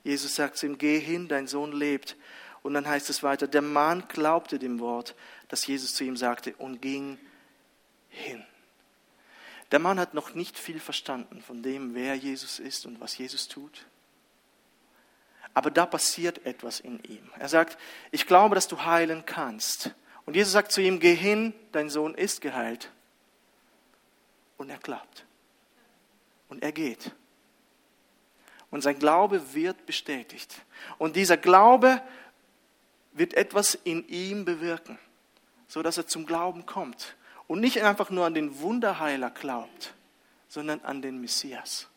[0.02, 2.16] Jesus sagt zu ihm, geh hin, dein Sohn lebt.
[2.62, 5.14] Und dann heißt es weiter, der Mann glaubte dem Wort,
[5.48, 7.18] das Jesus zu ihm sagte und ging
[8.08, 8.44] hin.
[9.74, 13.48] Der Mann hat noch nicht viel verstanden von dem, wer Jesus ist und was Jesus
[13.48, 13.86] tut.
[15.52, 17.28] Aber da passiert etwas in ihm.
[17.40, 17.76] Er sagt,
[18.12, 19.90] ich glaube, dass du heilen kannst.
[20.26, 22.92] Und Jesus sagt zu ihm, geh hin, dein Sohn ist geheilt.
[24.58, 25.26] Und er klappt
[26.48, 27.10] und er geht.
[28.70, 30.54] Und sein Glaube wird bestätigt.
[30.98, 32.00] Und dieser Glaube
[33.10, 35.00] wird etwas in ihm bewirken,
[35.66, 39.94] so dass er zum Glauben kommt und nicht einfach nur an den Wunderheiler glaubt,
[40.48, 41.88] sondern an den Messias,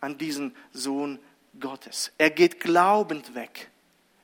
[0.00, 1.18] an diesen Sohn
[1.60, 2.12] Gottes.
[2.18, 3.70] Er geht glaubend weg.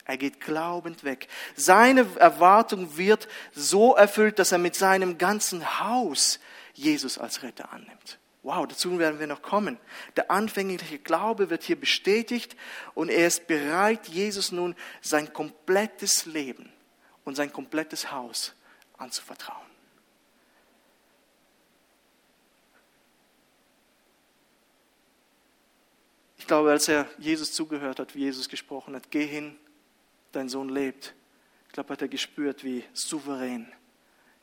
[0.04, 1.28] Er geht glaubend weg.
[1.54, 6.40] Seine Erwartung wird so erfüllt, dass er mit seinem ganzen Haus
[6.74, 8.18] Jesus als Retter annimmt.
[8.42, 9.78] Wow, dazu werden wir noch kommen.
[10.16, 12.56] Der anfängliche Glaube wird hier bestätigt
[12.94, 16.72] und er ist bereit, Jesus nun sein komplettes Leben
[17.24, 18.52] und sein komplettes Haus
[18.98, 19.71] anzuvertrauen.
[26.42, 29.56] Ich glaube, als er Jesus zugehört hat, wie Jesus gesprochen hat, geh hin,
[30.32, 31.14] dein Sohn lebt,
[31.68, 33.72] Ich glaube, hat er gespürt, wie souverän,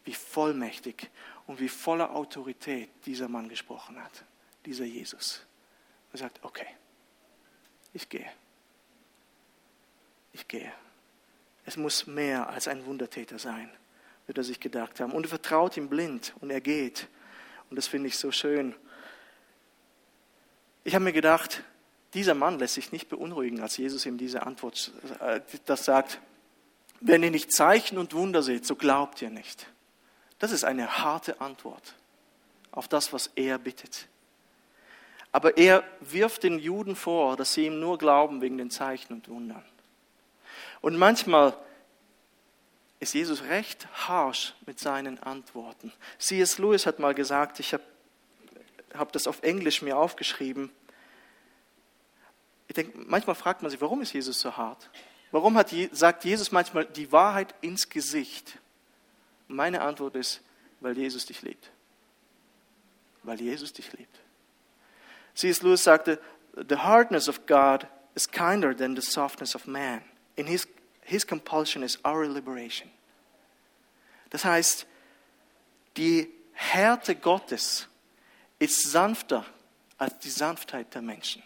[0.06, 1.10] wie vollmächtig
[1.46, 4.24] und wie voller Autorität dieser Mann gesprochen hat,
[4.66, 5.46] dieser Jesus.
[6.14, 6.68] Er sagt, okay,
[7.92, 8.32] ich gehe.
[10.32, 10.72] Ich gehe.
[11.66, 13.70] Es muss mehr als ein Wundertäter sein,
[14.26, 15.12] wird er sich gedacht haben.
[15.12, 17.10] Und er vertraut ihm blind und er geht.
[17.70, 18.74] Und das finde ich so schön.
[20.86, 21.62] Ich habe mir gedacht,
[22.14, 26.20] dieser Mann lässt sich nicht beunruhigen, als Jesus ihm diese Antwort äh, das sagt.
[27.02, 29.68] Wenn ihr nicht Zeichen und Wunder seht, so glaubt ihr nicht.
[30.40, 31.96] Das ist eine harte Antwort
[32.72, 34.08] auf das, was er bittet.
[35.32, 39.30] Aber er wirft den Juden vor, dass sie ihm nur glauben wegen den Zeichen und
[39.30, 39.64] Wundern.
[40.82, 41.56] Und manchmal
[43.00, 45.94] ist Jesus recht harsh mit seinen Antworten.
[46.18, 46.58] C.S.
[46.58, 47.84] Lewis hat mal gesagt, ich habe
[48.94, 50.72] hab das auf Englisch mir aufgeschrieben.
[52.70, 54.90] Ich denke, manchmal fragt man sich, warum ist Jesus so hart?
[55.32, 58.60] Warum hat, sagt Jesus manchmal die Wahrheit ins Gesicht?
[59.48, 60.42] Meine Antwort ist,
[60.80, 61.72] weil Jesus dich liebt.
[63.24, 64.20] Weil Jesus dich liebt.
[65.34, 65.64] C.S.
[65.64, 66.22] Lewis sagte,
[66.54, 70.04] The hardness of God is kinder than the softness of man.
[70.36, 70.68] In his,
[71.02, 72.90] his compulsion is our liberation.
[74.30, 74.86] Das heißt,
[75.98, 77.88] die Härte Gottes
[78.60, 79.44] ist sanfter
[79.98, 81.42] als die Sanftheit der Menschen.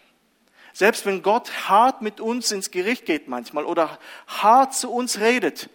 [0.74, 5.70] Selbst wenn Gott hart mit uns ins Gericht geht manchmal oder hart zu uns redet,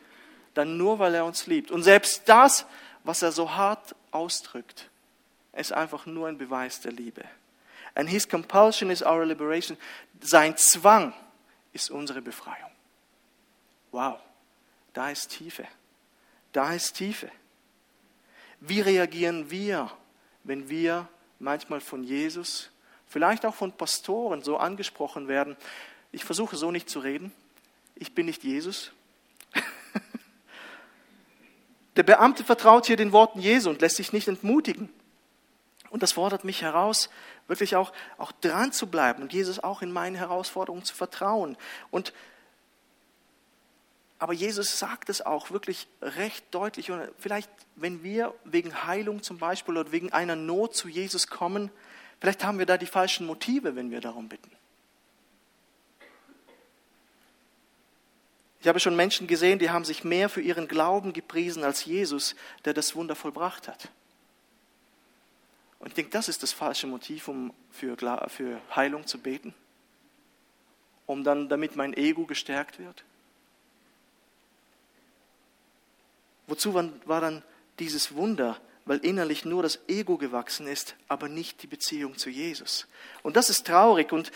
[0.53, 1.71] dann nur, weil er uns liebt.
[1.71, 2.65] Und selbst das,
[3.05, 4.89] was er so hart ausdrückt,
[5.53, 7.23] ist einfach nur ein Beweis der Liebe.
[7.95, 9.77] And his compulsion is our liberation.
[10.19, 11.13] Sein Zwang
[11.71, 12.69] ist unsere Befreiung.
[13.91, 14.19] Wow,
[14.93, 15.65] da ist Tiefe.
[16.51, 17.31] Da ist Tiefe.
[18.59, 19.89] Wie reagieren wir,
[20.43, 21.07] wenn wir
[21.39, 22.69] manchmal von Jesus
[23.10, 25.58] vielleicht auch von Pastoren so angesprochen werden.
[26.12, 27.34] Ich versuche so nicht zu reden.
[27.95, 28.91] Ich bin nicht Jesus.
[31.95, 34.88] Der Beamte vertraut hier den Worten Jesu und lässt sich nicht entmutigen.
[35.89, 37.10] Und das fordert mich heraus,
[37.48, 41.58] wirklich auch, auch dran zu bleiben und Jesus auch in meinen Herausforderungen zu vertrauen.
[41.89, 42.13] Und,
[44.19, 46.91] aber Jesus sagt es auch wirklich recht deutlich.
[46.91, 51.72] Und vielleicht, wenn wir wegen Heilung zum Beispiel oder wegen einer Not zu Jesus kommen,
[52.19, 54.51] Vielleicht haben wir da die falschen Motive, wenn wir darum bitten.
[58.62, 62.36] Ich habe schon Menschen gesehen, die haben sich mehr für ihren Glauben gepriesen als Jesus,
[62.65, 63.89] der das Wunder vollbracht hat.
[65.79, 67.95] Und ich denke, das ist das falsche Motiv, um für,
[68.27, 69.53] für Heilung zu beten.
[71.05, 73.05] Um dann, damit mein Ego gestärkt wird.
[76.47, 77.43] Wozu war dann
[77.79, 82.88] dieses Wunder weil innerlich nur das Ego gewachsen ist, aber nicht die Beziehung zu Jesus.
[83.21, 84.32] Und das ist traurig und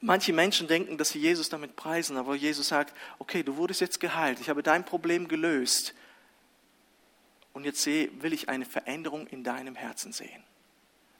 [0.00, 4.00] manche Menschen denken, dass sie Jesus damit preisen, aber Jesus sagt, okay, du wurdest jetzt
[4.00, 5.94] geheilt, ich habe dein Problem gelöst
[7.52, 10.42] und jetzt will ich eine Veränderung in deinem Herzen sehen.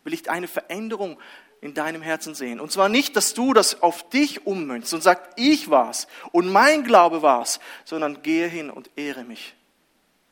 [0.03, 1.21] Will ich eine Veränderung
[1.61, 2.59] in deinem Herzen sehen.
[2.59, 6.83] Und zwar nicht, dass du das auf dich ummünzt und sagst, ich war's und mein
[6.83, 9.55] Glaube war's, sondern gehe hin und ehre mich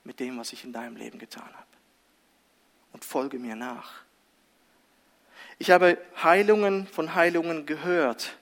[0.05, 1.67] mit dem, was ich in deinem Leben getan habe.
[2.93, 4.03] Und folge mir nach.
[5.59, 8.37] Ich habe Heilungen von Heilungen gehört,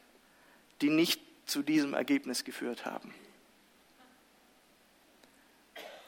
[0.81, 3.13] die nicht zu diesem Ergebnis geführt haben.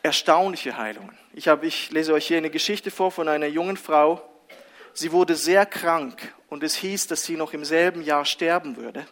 [0.02, 1.16] Erstaunliche Heilungen.
[1.32, 4.28] Ich, habe, ich lese euch hier eine Geschichte vor von einer jungen Frau.
[4.94, 9.06] Sie wurde sehr krank und es hieß, dass sie noch im selben Jahr sterben würde.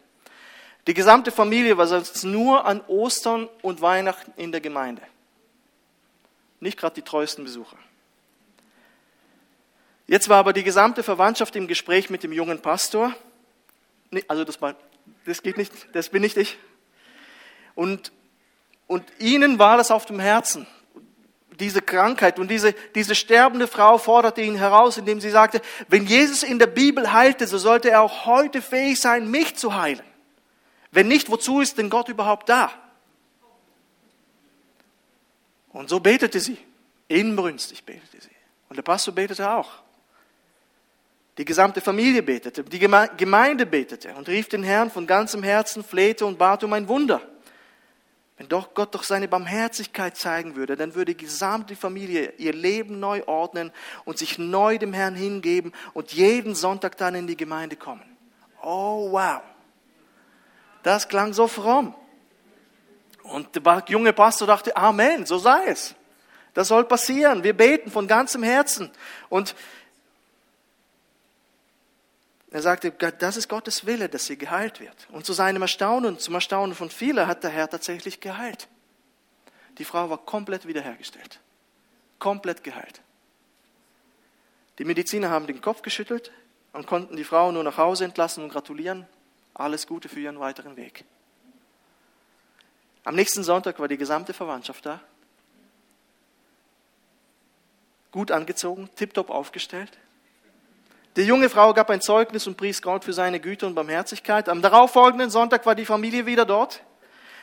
[0.87, 5.03] Die gesamte Familie war sonst nur an Ostern und Weihnachten in der Gemeinde
[6.61, 7.77] nicht gerade die treuesten Besucher.
[10.07, 13.15] Jetzt war aber die gesamte Verwandtschaft im Gespräch mit dem jungen Pastor.
[14.27, 14.75] Also das, war,
[15.25, 16.59] das geht nicht, das bin nicht ich.
[17.75, 18.13] Und,
[18.87, 20.67] und ihnen war das auf dem Herzen,
[21.61, 22.39] diese Krankheit.
[22.41, 26.67] Und diese, diese sterbende Frau forderte ihn heraus, indem sie sagte, wenn Jesus in der
[26.67, 30.03] Bibel heilte, so sollte er auch heute fähig sein, mich zu heilen.
[30.91, 32.73] Wenn nicht, wozu ist denn Gott überhaupt da?
[35.73, 36.59] Und so betete sie.
[37.09, 38.31] Inbrünstig betete sie.
[38.69, 39.83] Und der Pastor betete auch.
[41.39, 46.27] Die gesamte Familie betete, die Gemeinde betete und rief den Herrn von ganzem Herzen, flehte
[46.27, 47.23] und bat um ein Wunder.
[48.37, 52.99] Wenn doch Gott doch seine Barmherzigkeit zeigen würde, dann würde die gesamte Familie ihr Leben
[52.99, 53.71] neu ordnen
[54.05, 58.05] und sich neu dem Herrn hingeben und jeden Sonntag dann in die Gemeinde kommen.
[58.63, 59.43] Oh wow.
[60.83, 61.95] Das klang so fromm.
[63.31, 65.95] Und der junge Pastor dachte, Amen, so sei es.
[66.55, 67.45] Das soll passieren.
[67.45, 68.91] Wir beten von ganzem Herzen.
[69.29, 69.55] Und
[72.53, 75.07] Er sagte, das ist Gottes Wille, dass sie geheilt wird.
[75.13, 78.67] Und zu seinem Erstaunen, zum Erstaunen von vielen, hat der Herr tatsächlich geheilt.
[79.79, 81.39] Die Frau war komplett wiederhergestellt.
[82.19, 83.03] Komplett geheilt.
[84.79, 86.33] Die Mediziner haben den Kopf geschüttelt
[86.73, 89.07] und konnten die Frau nur nach Hause entlassen und gratulieren.
[89.55, 91.05] Alles Gute für ihren weiteren Weg.
[93.11, 95.01] Am nächsten Sonntag war die gesamte Verwandtschaft da.
[98.13, 99.99] Gut angezogen, tiptop aufgestellt.
[101.17, 104.49] Die junge Frau gab ein Zeugnis und pries Gott für seine Güte und Barmherzigkeit.
[104.49, 106.85] Am darauffolgenden Sonntag war die Familie wieder dort.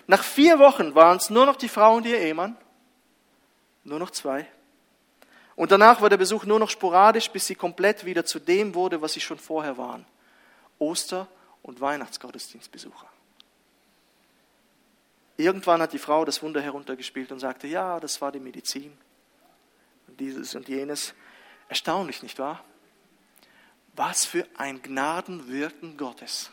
[0.08, 2.56] Nach vier Wochen waren es nur noch die Frau und ihr Ehemann.
[3.84, 4.48] Nur noch zwei.
[5.58, 9.02] Und danach war der Besuch nur noch sporadisch, bis sie komplett wieder zu dem wurde,
[9.02, 10.06] was sie schon vorher waren.
[10.80, 11.28] Oster-
[11.62, 13.10] und Weihnachtsgottesdienstbesucher.
[15.38, 18.98] Irgendwann hat die Frau das Wunder heruntergespielt und sagte, ja, das war die Medizin.
[20.08, 21.14] Und dieses und jenes.
[21.70, 22.64] Erstaunlich, nicht wahr?
[23.94, 26.52] Was für ein Gnadenwirken Gottes.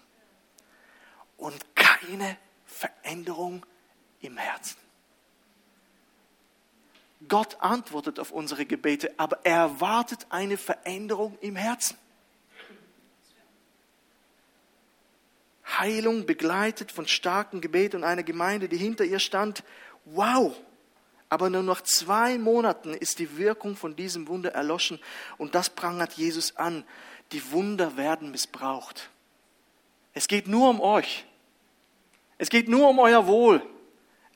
[1.38, 3.64] Und keine Veränderung
[4.20, 4.76] im Herzen.
[7.26, 11.96] Gott antwortet auf unsere Gebete, aber er erwartet eine Veränderung im Herzen.
[15.66, 19.64] Heilung begleitet von starkem Gebet und einer Gemeinde, die hinter ihr stand.
[20.04, 20.54] Wow!
[21.28, 25.00] Aber nur nach zwei Monaten ist die Wirkung von diesem Wunder erloschen
[25.38, 26.84] und das prangert Jesus an.
[27.32, 29.10] Die Wunder werden missbraucht.
[30.12, 31.24] Es geht nur um euch.
[32.38, 33.62] Es geht nur um euer Wohl.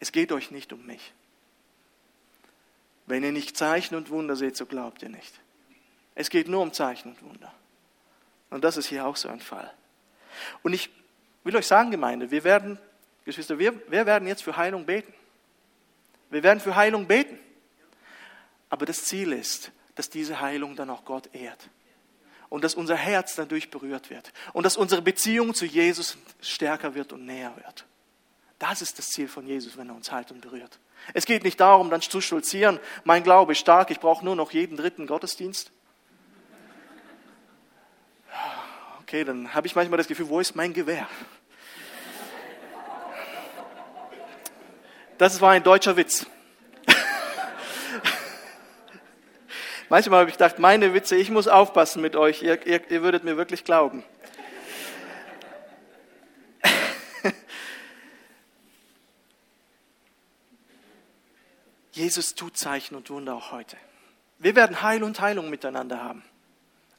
[0.01, 1.12] Es geht euch nicht um mich.
[3.07, 5.41] Wenn ihr nicht Zeichen und Wunder seht, so glaubt ihr nicht.
[6.14, 7.53] Es geht nur um Zeichen und Wunder.
[8.51, 9.73] Und das ist hier auch so ein Fall.
[10.62, 10.91] Und ich
[11.49, 12.79] will euch sagen, Gemeinde, wir werden,
[13.25, 15.13] Geschwister, wir, wir werden jetzt für Heilung beten.
[16.31, 17.39] Wir werden für Heilung beten.
[18.69, 21.71] Aber das Ziel ist, dass diese Heilung dann auch Gott ehrt.
[22.51, 24.31] Und dass unser Herz dadurch berührt wird.
[24.53, 27.87] Und dass unsere Beziehung zu Jesus stärker wird und näher wird.
[28.59, 30.79] Das ist das Ziel von Jesus, wenn er uns heilt und berührt.
[31.15, 34.51] Es geht nicht darum, dann zu stolzieren, mein Glaube ist stark, ich brauche nur noch
[34.51, 35.71] jeden dritten Gottesdienst.
[39.09, 41.09] Okay, dann habe ich manchmal das Gefühl, wo ist mein Gewehr?
[45.16, 46.27] Das war ein deutscher Witz.
[49.88, 53.25] Manchmal habe ich gedacht, meine Witze, ich muss aufpassen mit euch, ihr, ihr, ihr würdet
[53.25, 54.05] mir wirklich glauben.
[61.92, 63.79] Jesus tut Zeichen und Wunder auch heute.
[64.38, 66.23] Wir werden Heil und Heilung miteinander haben.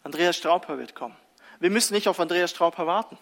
[0.02, 1.16] Andreas Strauper wird kommen.
[1.60, 3.18] Wir müssen nicht auf Andreas Strauper warten.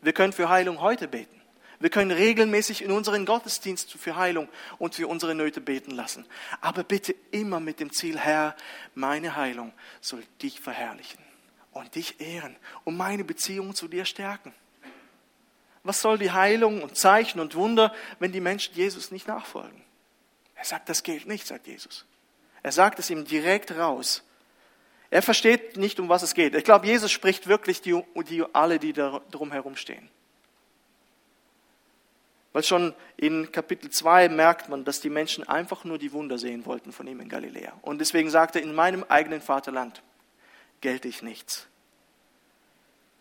[0.00, 1.40] Wir können für Heilung heute beten.
[1.78, 4.48] Wir können regelmäßig in unseren Gottesdienst für Heilung
[4.78, 6.24] und für unsere Nöte beten lassen.
[6.60, 8.54] Aber bitte immer mit dem Ziel, Herr,
[8.94, 11.18] meine Heilung soll dich verherrlichen
[11.72, 14.54] und dich ehren und meine Beziehung zu dir stärken.
[15.82, 19.82] Was soll die Heilung und Zeichen und Wunder, wenn die Menschen Jesus nicht nachfolgen?
[20.54, 22.06] Er sagt, das gilt nicht, sagt Jesus.
[22.62, 24.22] Er sagt es ihm direkt raus.
[25.12, 26.54] Er versteht nicht, um was es geht.
[26.54, 30.08] Ich glaube, Jesus spricht wirklich die, die alle, die da drum herum stehen.
[32.54, 36.64] Weil schon in Kapitel 2 merkt man, dass die Menschen einfach nur die Wunder sehen
[36.64, 37.74] wollten von ihm in Galiläa.
[37.82, 40.02] Und deswegen sagt er, in meinem eigenen Vaterland
[40.80, 41.66] gelte ich nichts.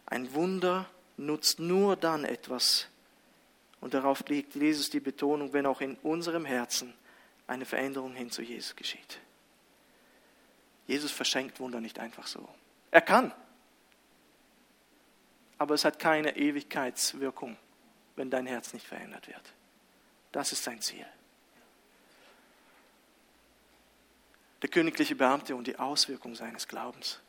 [0.06, 2.88] Ein Wunder nutzt nur dann etwas.
[3.82, 6.94] Und darauf legt Jesus die Betonung, wenn auch in unserem Herzen
[7.48, 9.20] eine Veränderung hin zu Jesus geschieht.
[10.92, 12.50] Jesus verschenkt Wunder nicht einfach so.
[12.92, 13.34] Er kann.
[15.58, 17.56] Aber es hat keine Ewigkeitswirkung,
[18.18, 19.54] wenn dein Herz nicht verändert wird.
[20.34, 21.06] Das ist sein Ziel.
[24.62, 27.22] Der königliche Beamte und die Auswirkung seines Glaubens.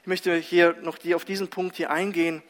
[0.00, 2.42] Ich möchte hier noch auf diesen Punkt hier eingehen,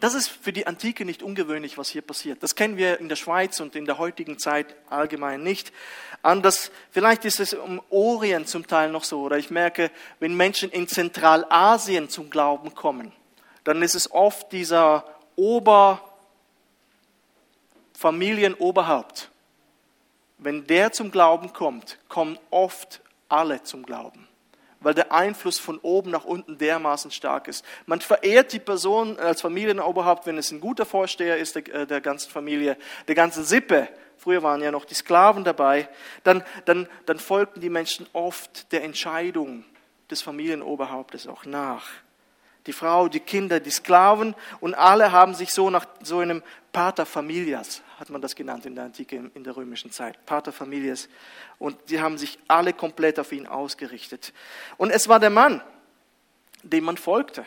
[0.00, 2.42] das ist für die Antike nicht ungewöhnlich, was hier passiert.
[2.42, 5.72] Das kennen wir in der Schweiz und in der heutigen Zeit allgemein nicht.
[6.22, 10.70] Anders, vielleicht ist es im Orient zum Teil noch so, oder ich merke, wenn Menschen
[10.70, 13.12] in Zentralasien zum Glauben kommen,
[13.64, 15.04] dann ist es oft dieser
[15.36, 16.00] Ober,
[17.96, 19.30] Familienoberhaupt.
[20.38, 24.28] Wenn der zum Glauben kommt, kommen oft alle zum Glauben
[24.84, 27.64] weil der Einfluss von oben nach unten dermaßen stark ist.
[27.86, 32.00] Man verehrt die Person als Familienoberhaupt, wenn es ein guter Vorsteher ist der, äh, der
[32.00, 32.76] ganzen Familie,
[33.08, 33.88] der ganzen Sippe.
[34.16, 35.88] Früher waren ja noch die Sklaven dabei.
[36.22, 39.64] Dann, dann, dann folgten die Menschen oft der Entscheidung
[40.10, 41.86] des Familienoberhauptes auch nach
[42.66, 46.42] die Frau, die Kinder, die Sklaven und alle haben sich so nach so einem
[46.72, 51.08] Pater Familias, hat man das genannt in der Antike, in der römischen Zeit, Pater Familias.
[51.58, 54.32] Und die haben sich alle komplett auf ihn ausgerichtet.
[54.76, 55.62] Und es war der Mann,
[56.62, 57.46] dem man folgte.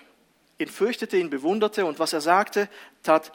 [0.59, 2.69] ihn fürchtete, ihn bewunderte und was er sagte,
[3.03, 3.31] tat,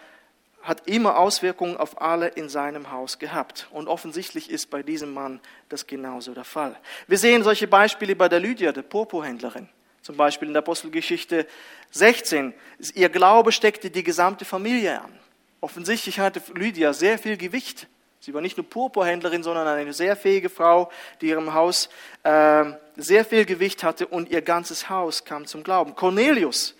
[0.62, 3.68] hat immer Auswirkungen auf alle in seinem Haus gehabt.
[3.70, 6.78] Und offensichtlich ist bei diesem Mann das genauso der Fall.
[7.06, 9.68] Wir sehen solche Beispiele bei der Lydia, der Purpurhändlerin.
[10.03, 11.46] Zum Beispiel in der Apostelgeschichte
[11.92, 12.53] 16.
[12.94, 15.12] Ihr Glaube steckte die gesamte Familie an.
[15.61, 17.86] Offensichtlich hatte Lydia sehr viel Gewicht.
[18.18, 20.90] Sie war nicht nur Purpurhändlerin, sondern eine sehr fähige Frau,
[21.20, 21.88] die ihrem Haus
[22.24, 22.64] äh,
[22.96, 25.94] sehr viel Gewicht hatte und ihr ganzes Haus kam zum Glauben.
[25.94, 26.74] Cornelius,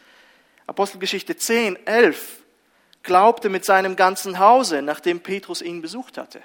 [0.67, 2.43] Apostelgeschichte 10, 11,
[3.05, 6.41] glaubte mit seinem ganzen Hause, nachdem Petrus ihn besucht hatte.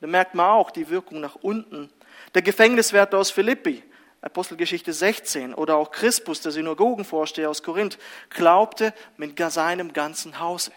[0.00, 1.90] Da merkt man auch die Wirkung nach unten.
[2.34, 3.82] Der Gefängniswärter aus Philippi,
[4.24, 7.98] Apostelgeschichte 16, oder auch Crispus, der Synagogenvorsteher aus Korinth,
[8.30, 10.72] glaubte mit seinem ganzen Hause.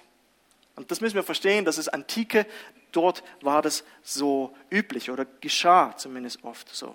[0.75, 2.45] Und das müssen wir verstehen, das ist Antike,
[2.91, 6.93] dort war das so üblich oder geschah zumindest oft so.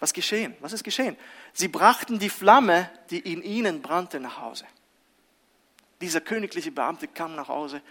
[0.00, 0.56] Was geschehen?
[0.58, 1.16] Was ist geschehen?
[1.52, 4.64] Sie brachten die Flamme, die in ihnen brannte, nach Hause.
[6.00, 7.82] Dieser königliche Beamte kam nach Hause,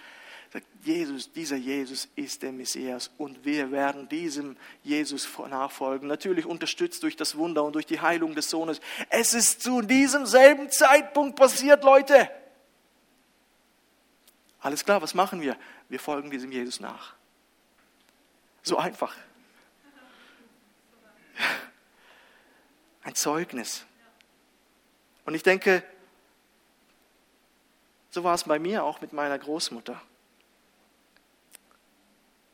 [0.52, 6.08] sagt, Jesus, dieser Jesus ist der Messias und wir werden diesem Jesus nachfolgen.
[6.08, 8.82] Natürlich unterstützt durch das Wunder und durch die Heilung des Sohnes.
[9.10, 12.30] Es ist zu diesem selben Zeitpunkt passiert, Leute.
[14.60, 15.56] Alles klar, was machen wir?
[15.88, 17.16] Wir folgen diesem Jesus nach.
[18.62, 19.16] So einfach.
[23.04, 23.86] Ein Zeugnis.
[25.26, 25.84] Und ich denke,
[28.10, 30.00] so war es bei mir auch mit meiner Großmutter.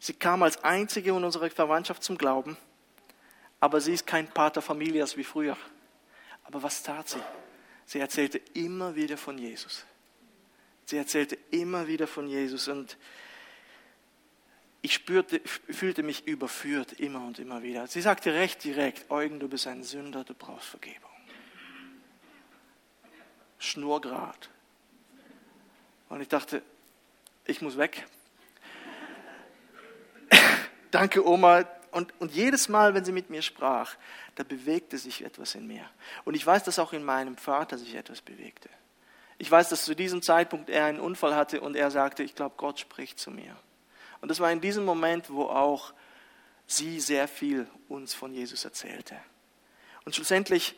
[0.08, 2.56] Sie kam als einzige in unserer Verwandtschaft zum Glauben,
[3.60, 5.58] aber sie ist kein Pater Familias wie früher.
[6.46, 7.20] Aber was tat sie?
[7.86, 9.86] Sie erzählte immer wieder von Jesus.
[10.86, 12.96] Sie erzählte immer wieder von Jesus und
[14.82, 17.86] ich spürte, fühlte mich überführt immer und immer wieder.
[17.88, 21.12] Sie sagte recht direkt, Eugen, du bist ein Sünder, du brauchst Vergebung.
[23.60, 24.50] Schnurgrad.
[26.08, 26.62] Und ich dachte,
[27.44, 28.08] ich muss weg.
[30.92, 31.66] Danke, Oma.
[31.92, 33.96] Und, und jedes Mal, wenn sie mit mir sprach,
[34.36, 35.90] da bewegte sich etwas in mir.
[36.26, 38.70] Und ich weiß, dass auch in meinem Vater sich etwas bewegte.
[39.38, 42.56] Ich weiß, dass zu diesem Zeitpunkt er einen Unfall hatte und er sagte, ich glaube,
[42.58, 43.56] Gott spricht zu mir.
[44.22, 45.94] Und das war in diesem Moment, wo auch
[46.66, 49.16] sie sehr viel uns von Jesus erzählte.
[50.06, 50.76] Und schlussendlich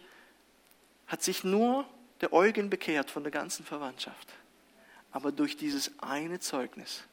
[1.08, 1.86] hat sich nur
[2.22, 4.28] der Eugen bekehrt von der ganzen Verwandtschaft
[5.12, 7.04] aber durch dieses eine Zeugnis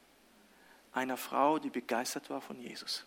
[0.97, 3.05] einer Frau, die begeistert war von Jesus.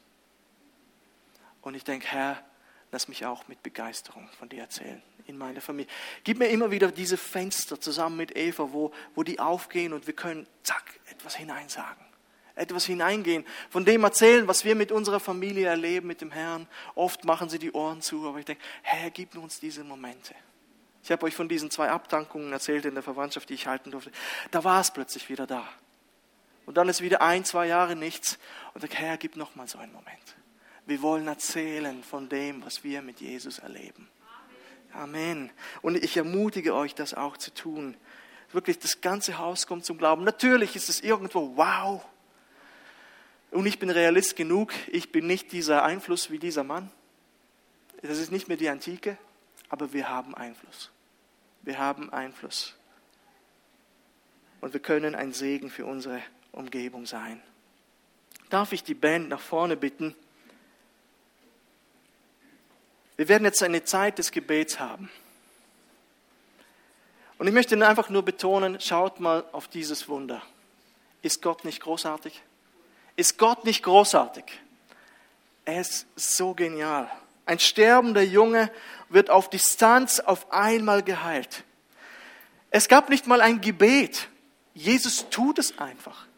[1.62, 2.44] Und ich denke, Herr,
[2.92, 5.92] lass mich auch mit Begeisterung von dir erzählen in meiner Familie.
[6.24, 10.16] Gib mir immer wieder diese Fenster zusammen mit Eva, wo, wo die aufgehen und wir
[10.16, 12.04] können, zack, etwas hineinsagen.
[12.56, 16.68] Etwas hineingehen, von dem erzählen, was wir mit unserer Familie erleben, mit dem Herrn.
[16.94, 20.36] Oft machen sie die Ohren zu, aber ich denke, Herr, gib uns diese Momente.
[21.02, 24.12] Ich habe euch von diesen zwei Abdankungen erzählt in der Verwandtschaft, die ich halten durfte.
[24.52, 25.66] Da war es plötzlich wieder da.
[26.70, 28.38] Und dann ist wieder ein, zwei Jahre nichts.
[28.76, 30.38] Und der Herr, gib noch mal so einen Moment.
[30.86, 34.08] Wir wollen erzählen von dem, was wir mit Jesus erleben.
[34.94, 35.50] Amen.
[35.82, 37.98] Und ich ermutige euch, das auch zu tun.
[38.52, 40.24] Wirklich, das ganze Haus kommt zum Glauben.
[40.24, 42.06] Natürlich ist es irgendwo wow.
[43.52, 44.72] Und ich bin Realist genug.
[44.88, 46.92] Ich bin nicht dieser Einfluss wie dieser Mann.
[48.04, 49.18] Das ist nicht mehr die Antike
[49.70, 50.92] aber wir haben Einfluss.
[51.62, 52.76] Wir haben Einfluss.
[54.62, 56.22] Und wir können ein Segen für unsere
[56.60, 57.42] Umgebung sein.
[58.50, 60.16] Darf ich die Band nach vorne bitten?
[63.16, 65.10] Wir werden jetzt eine Zeit des Gebets haben.
[67.38, 70.42] Und ich möchte einfach nur betonen, schaut mal auf dieses Wunder.
[71.22, 72.42] Ist Gott nicht großartig?
[73.16, 74.46] Ist Gott nicht großartig?
[75.66, 77.10] Er ist so genial.
[77.46, 78.72] Ein sterbender Junge
[79.10, 81.64] wird auf Distanz auf einmal geheilt.
[82.72, 84.30] Es gab nicht mal ein Gebet.
[84.74, 86.29] Jesus tut es einfach.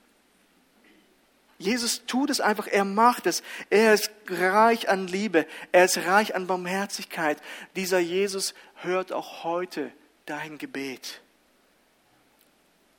[1.62, 3.44] Jesus tut es einfach, er macht es.
[3.70, 7.42] Er ist reich an Liebe, er ist reich an Barmherzigkeit.
[7.76, 9.92] Dieser Jesus hört auch heute
[10.26, 11.22] dein Gebet.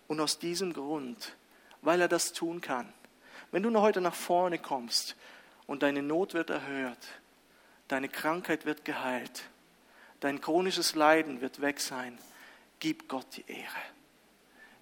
[0.08, 1.36] Und aus diesem Grund,
[1.80, 2.92] weil er das tun kann,
[3.50, 5.16] wenn du noch heute nach vorne kommst
[5.66, 7.06] und deine Not wird erhört,
[7.92, 9.42] Deine Krankheit wird geheilt.
[10.20, 12.16] Dein chronisches Leiden wird weg sein.
[12.78, 13.82] Gib Gott die Ehre.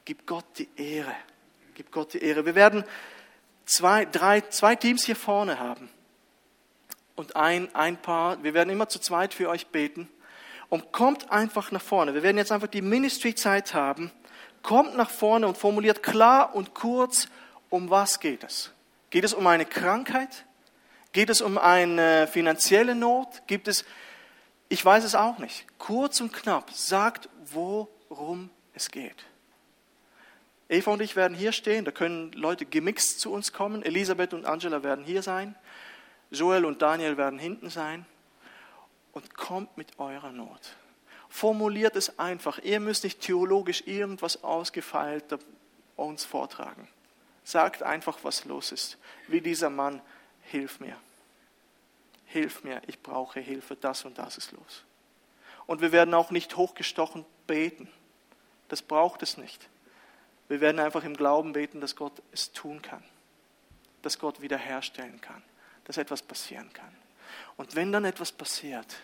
[0.04, 1.16] Gib Gott die Ehre.
[1.74, 2.46] Gib Gott die Ehre.
[2.46, 2.84] Wir werden
[3.70, 5.88] zwei, drei, zwei Teams hier vorne haben.
[7.14, 10.08] Und ein, ein Paar, wir werden immer zu zweit für euch beten.
[10.68, 12.14] Und kommt einfach nach vorne.
[12.14, 14.10] Wir werden jetzt einfach die Ministry-Zeit haben.
[14.62, 17.28] Kommt nach vorne und formuliert klar und kurz,
[17.68, 18.72] um was geht es.
[19.10, 20.44] Geht es um eine Krankheit?
[21.12, 23.42] Geht es um eine finanzielle Not?
[23.46, 23.84] Gibt es,
[24.68, 25.66] ich weiß es auch nicht.
[25.78, 29.24] Kurz und knapp, sagt, worum es es geht.
[30.70, 33.82] Eva und ich werden hier stehen, da können Leute gemixt zu uns kommen.
[33.82, 35.56] Elisabeth und Angela werden hier sein.
[36.30, 38.06] Joel und Daniel werden hinten sein.
[39.10, 40.76] Und kommt mit eurer Not.
[41.28, 42.60] Formuliert es einfach.
[42.60, 45.24] Ihr müsst nicht theologisch irgendwas ausgefeilt
[45.96, 46.86] uns vortragen.
[47.42, 48.96] Sagt einfach, was los ist.
[49.26, 50.00] Wie dieser Mann,
[50.42, 50.96] hilf mir.
[52.26, 54.84] Hilf mir, ich brauche Hilfe, das und das ist los.
[55.66, 57.88] Und wir werden auch nicht hochgestochen beten.
[58.68, 59.68] Das braucht es nicht.
[60.50, 63.04] Wir werden einfach im Glauben beten, dass Gott es tun kann,
[64.02, 65.44] dass Gott wiederherstellen kann,
[65.84, 66.92] dass etwas passieren kann.
[67.56, 68.96] Und wenn dann etwas passiert,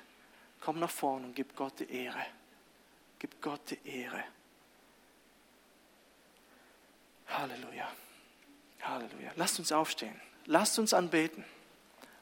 [0.61, 2.27] komm nach vorne und gib Gott die Ehre.
[3.21, 4.25] Gib Gott die Ehre.
[7.29, 7.93] Halleluja.
[8.83, 9.31] Halleluja.
[9.37, 10.21] Lasst uns aufstehen.
[10.47, 11.45] Lasst uns anbeten.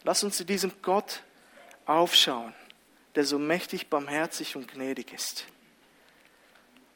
[0.03, 1.23] Lasst uns zu diesem Gott
[1.87, 2.55] aufschauen,
[3.15, 5.47] der so mächtig, barmherzig und gnädig ist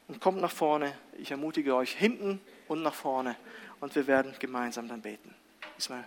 [0.09, 0.93] und kommt nach vorne.
[1.17, 3.37] Ich ermutige euch hinten und nach vorne
[3.79, 5.33] und wir werden gemeinsam dann beten.
[5.77, 6.05] Ismael.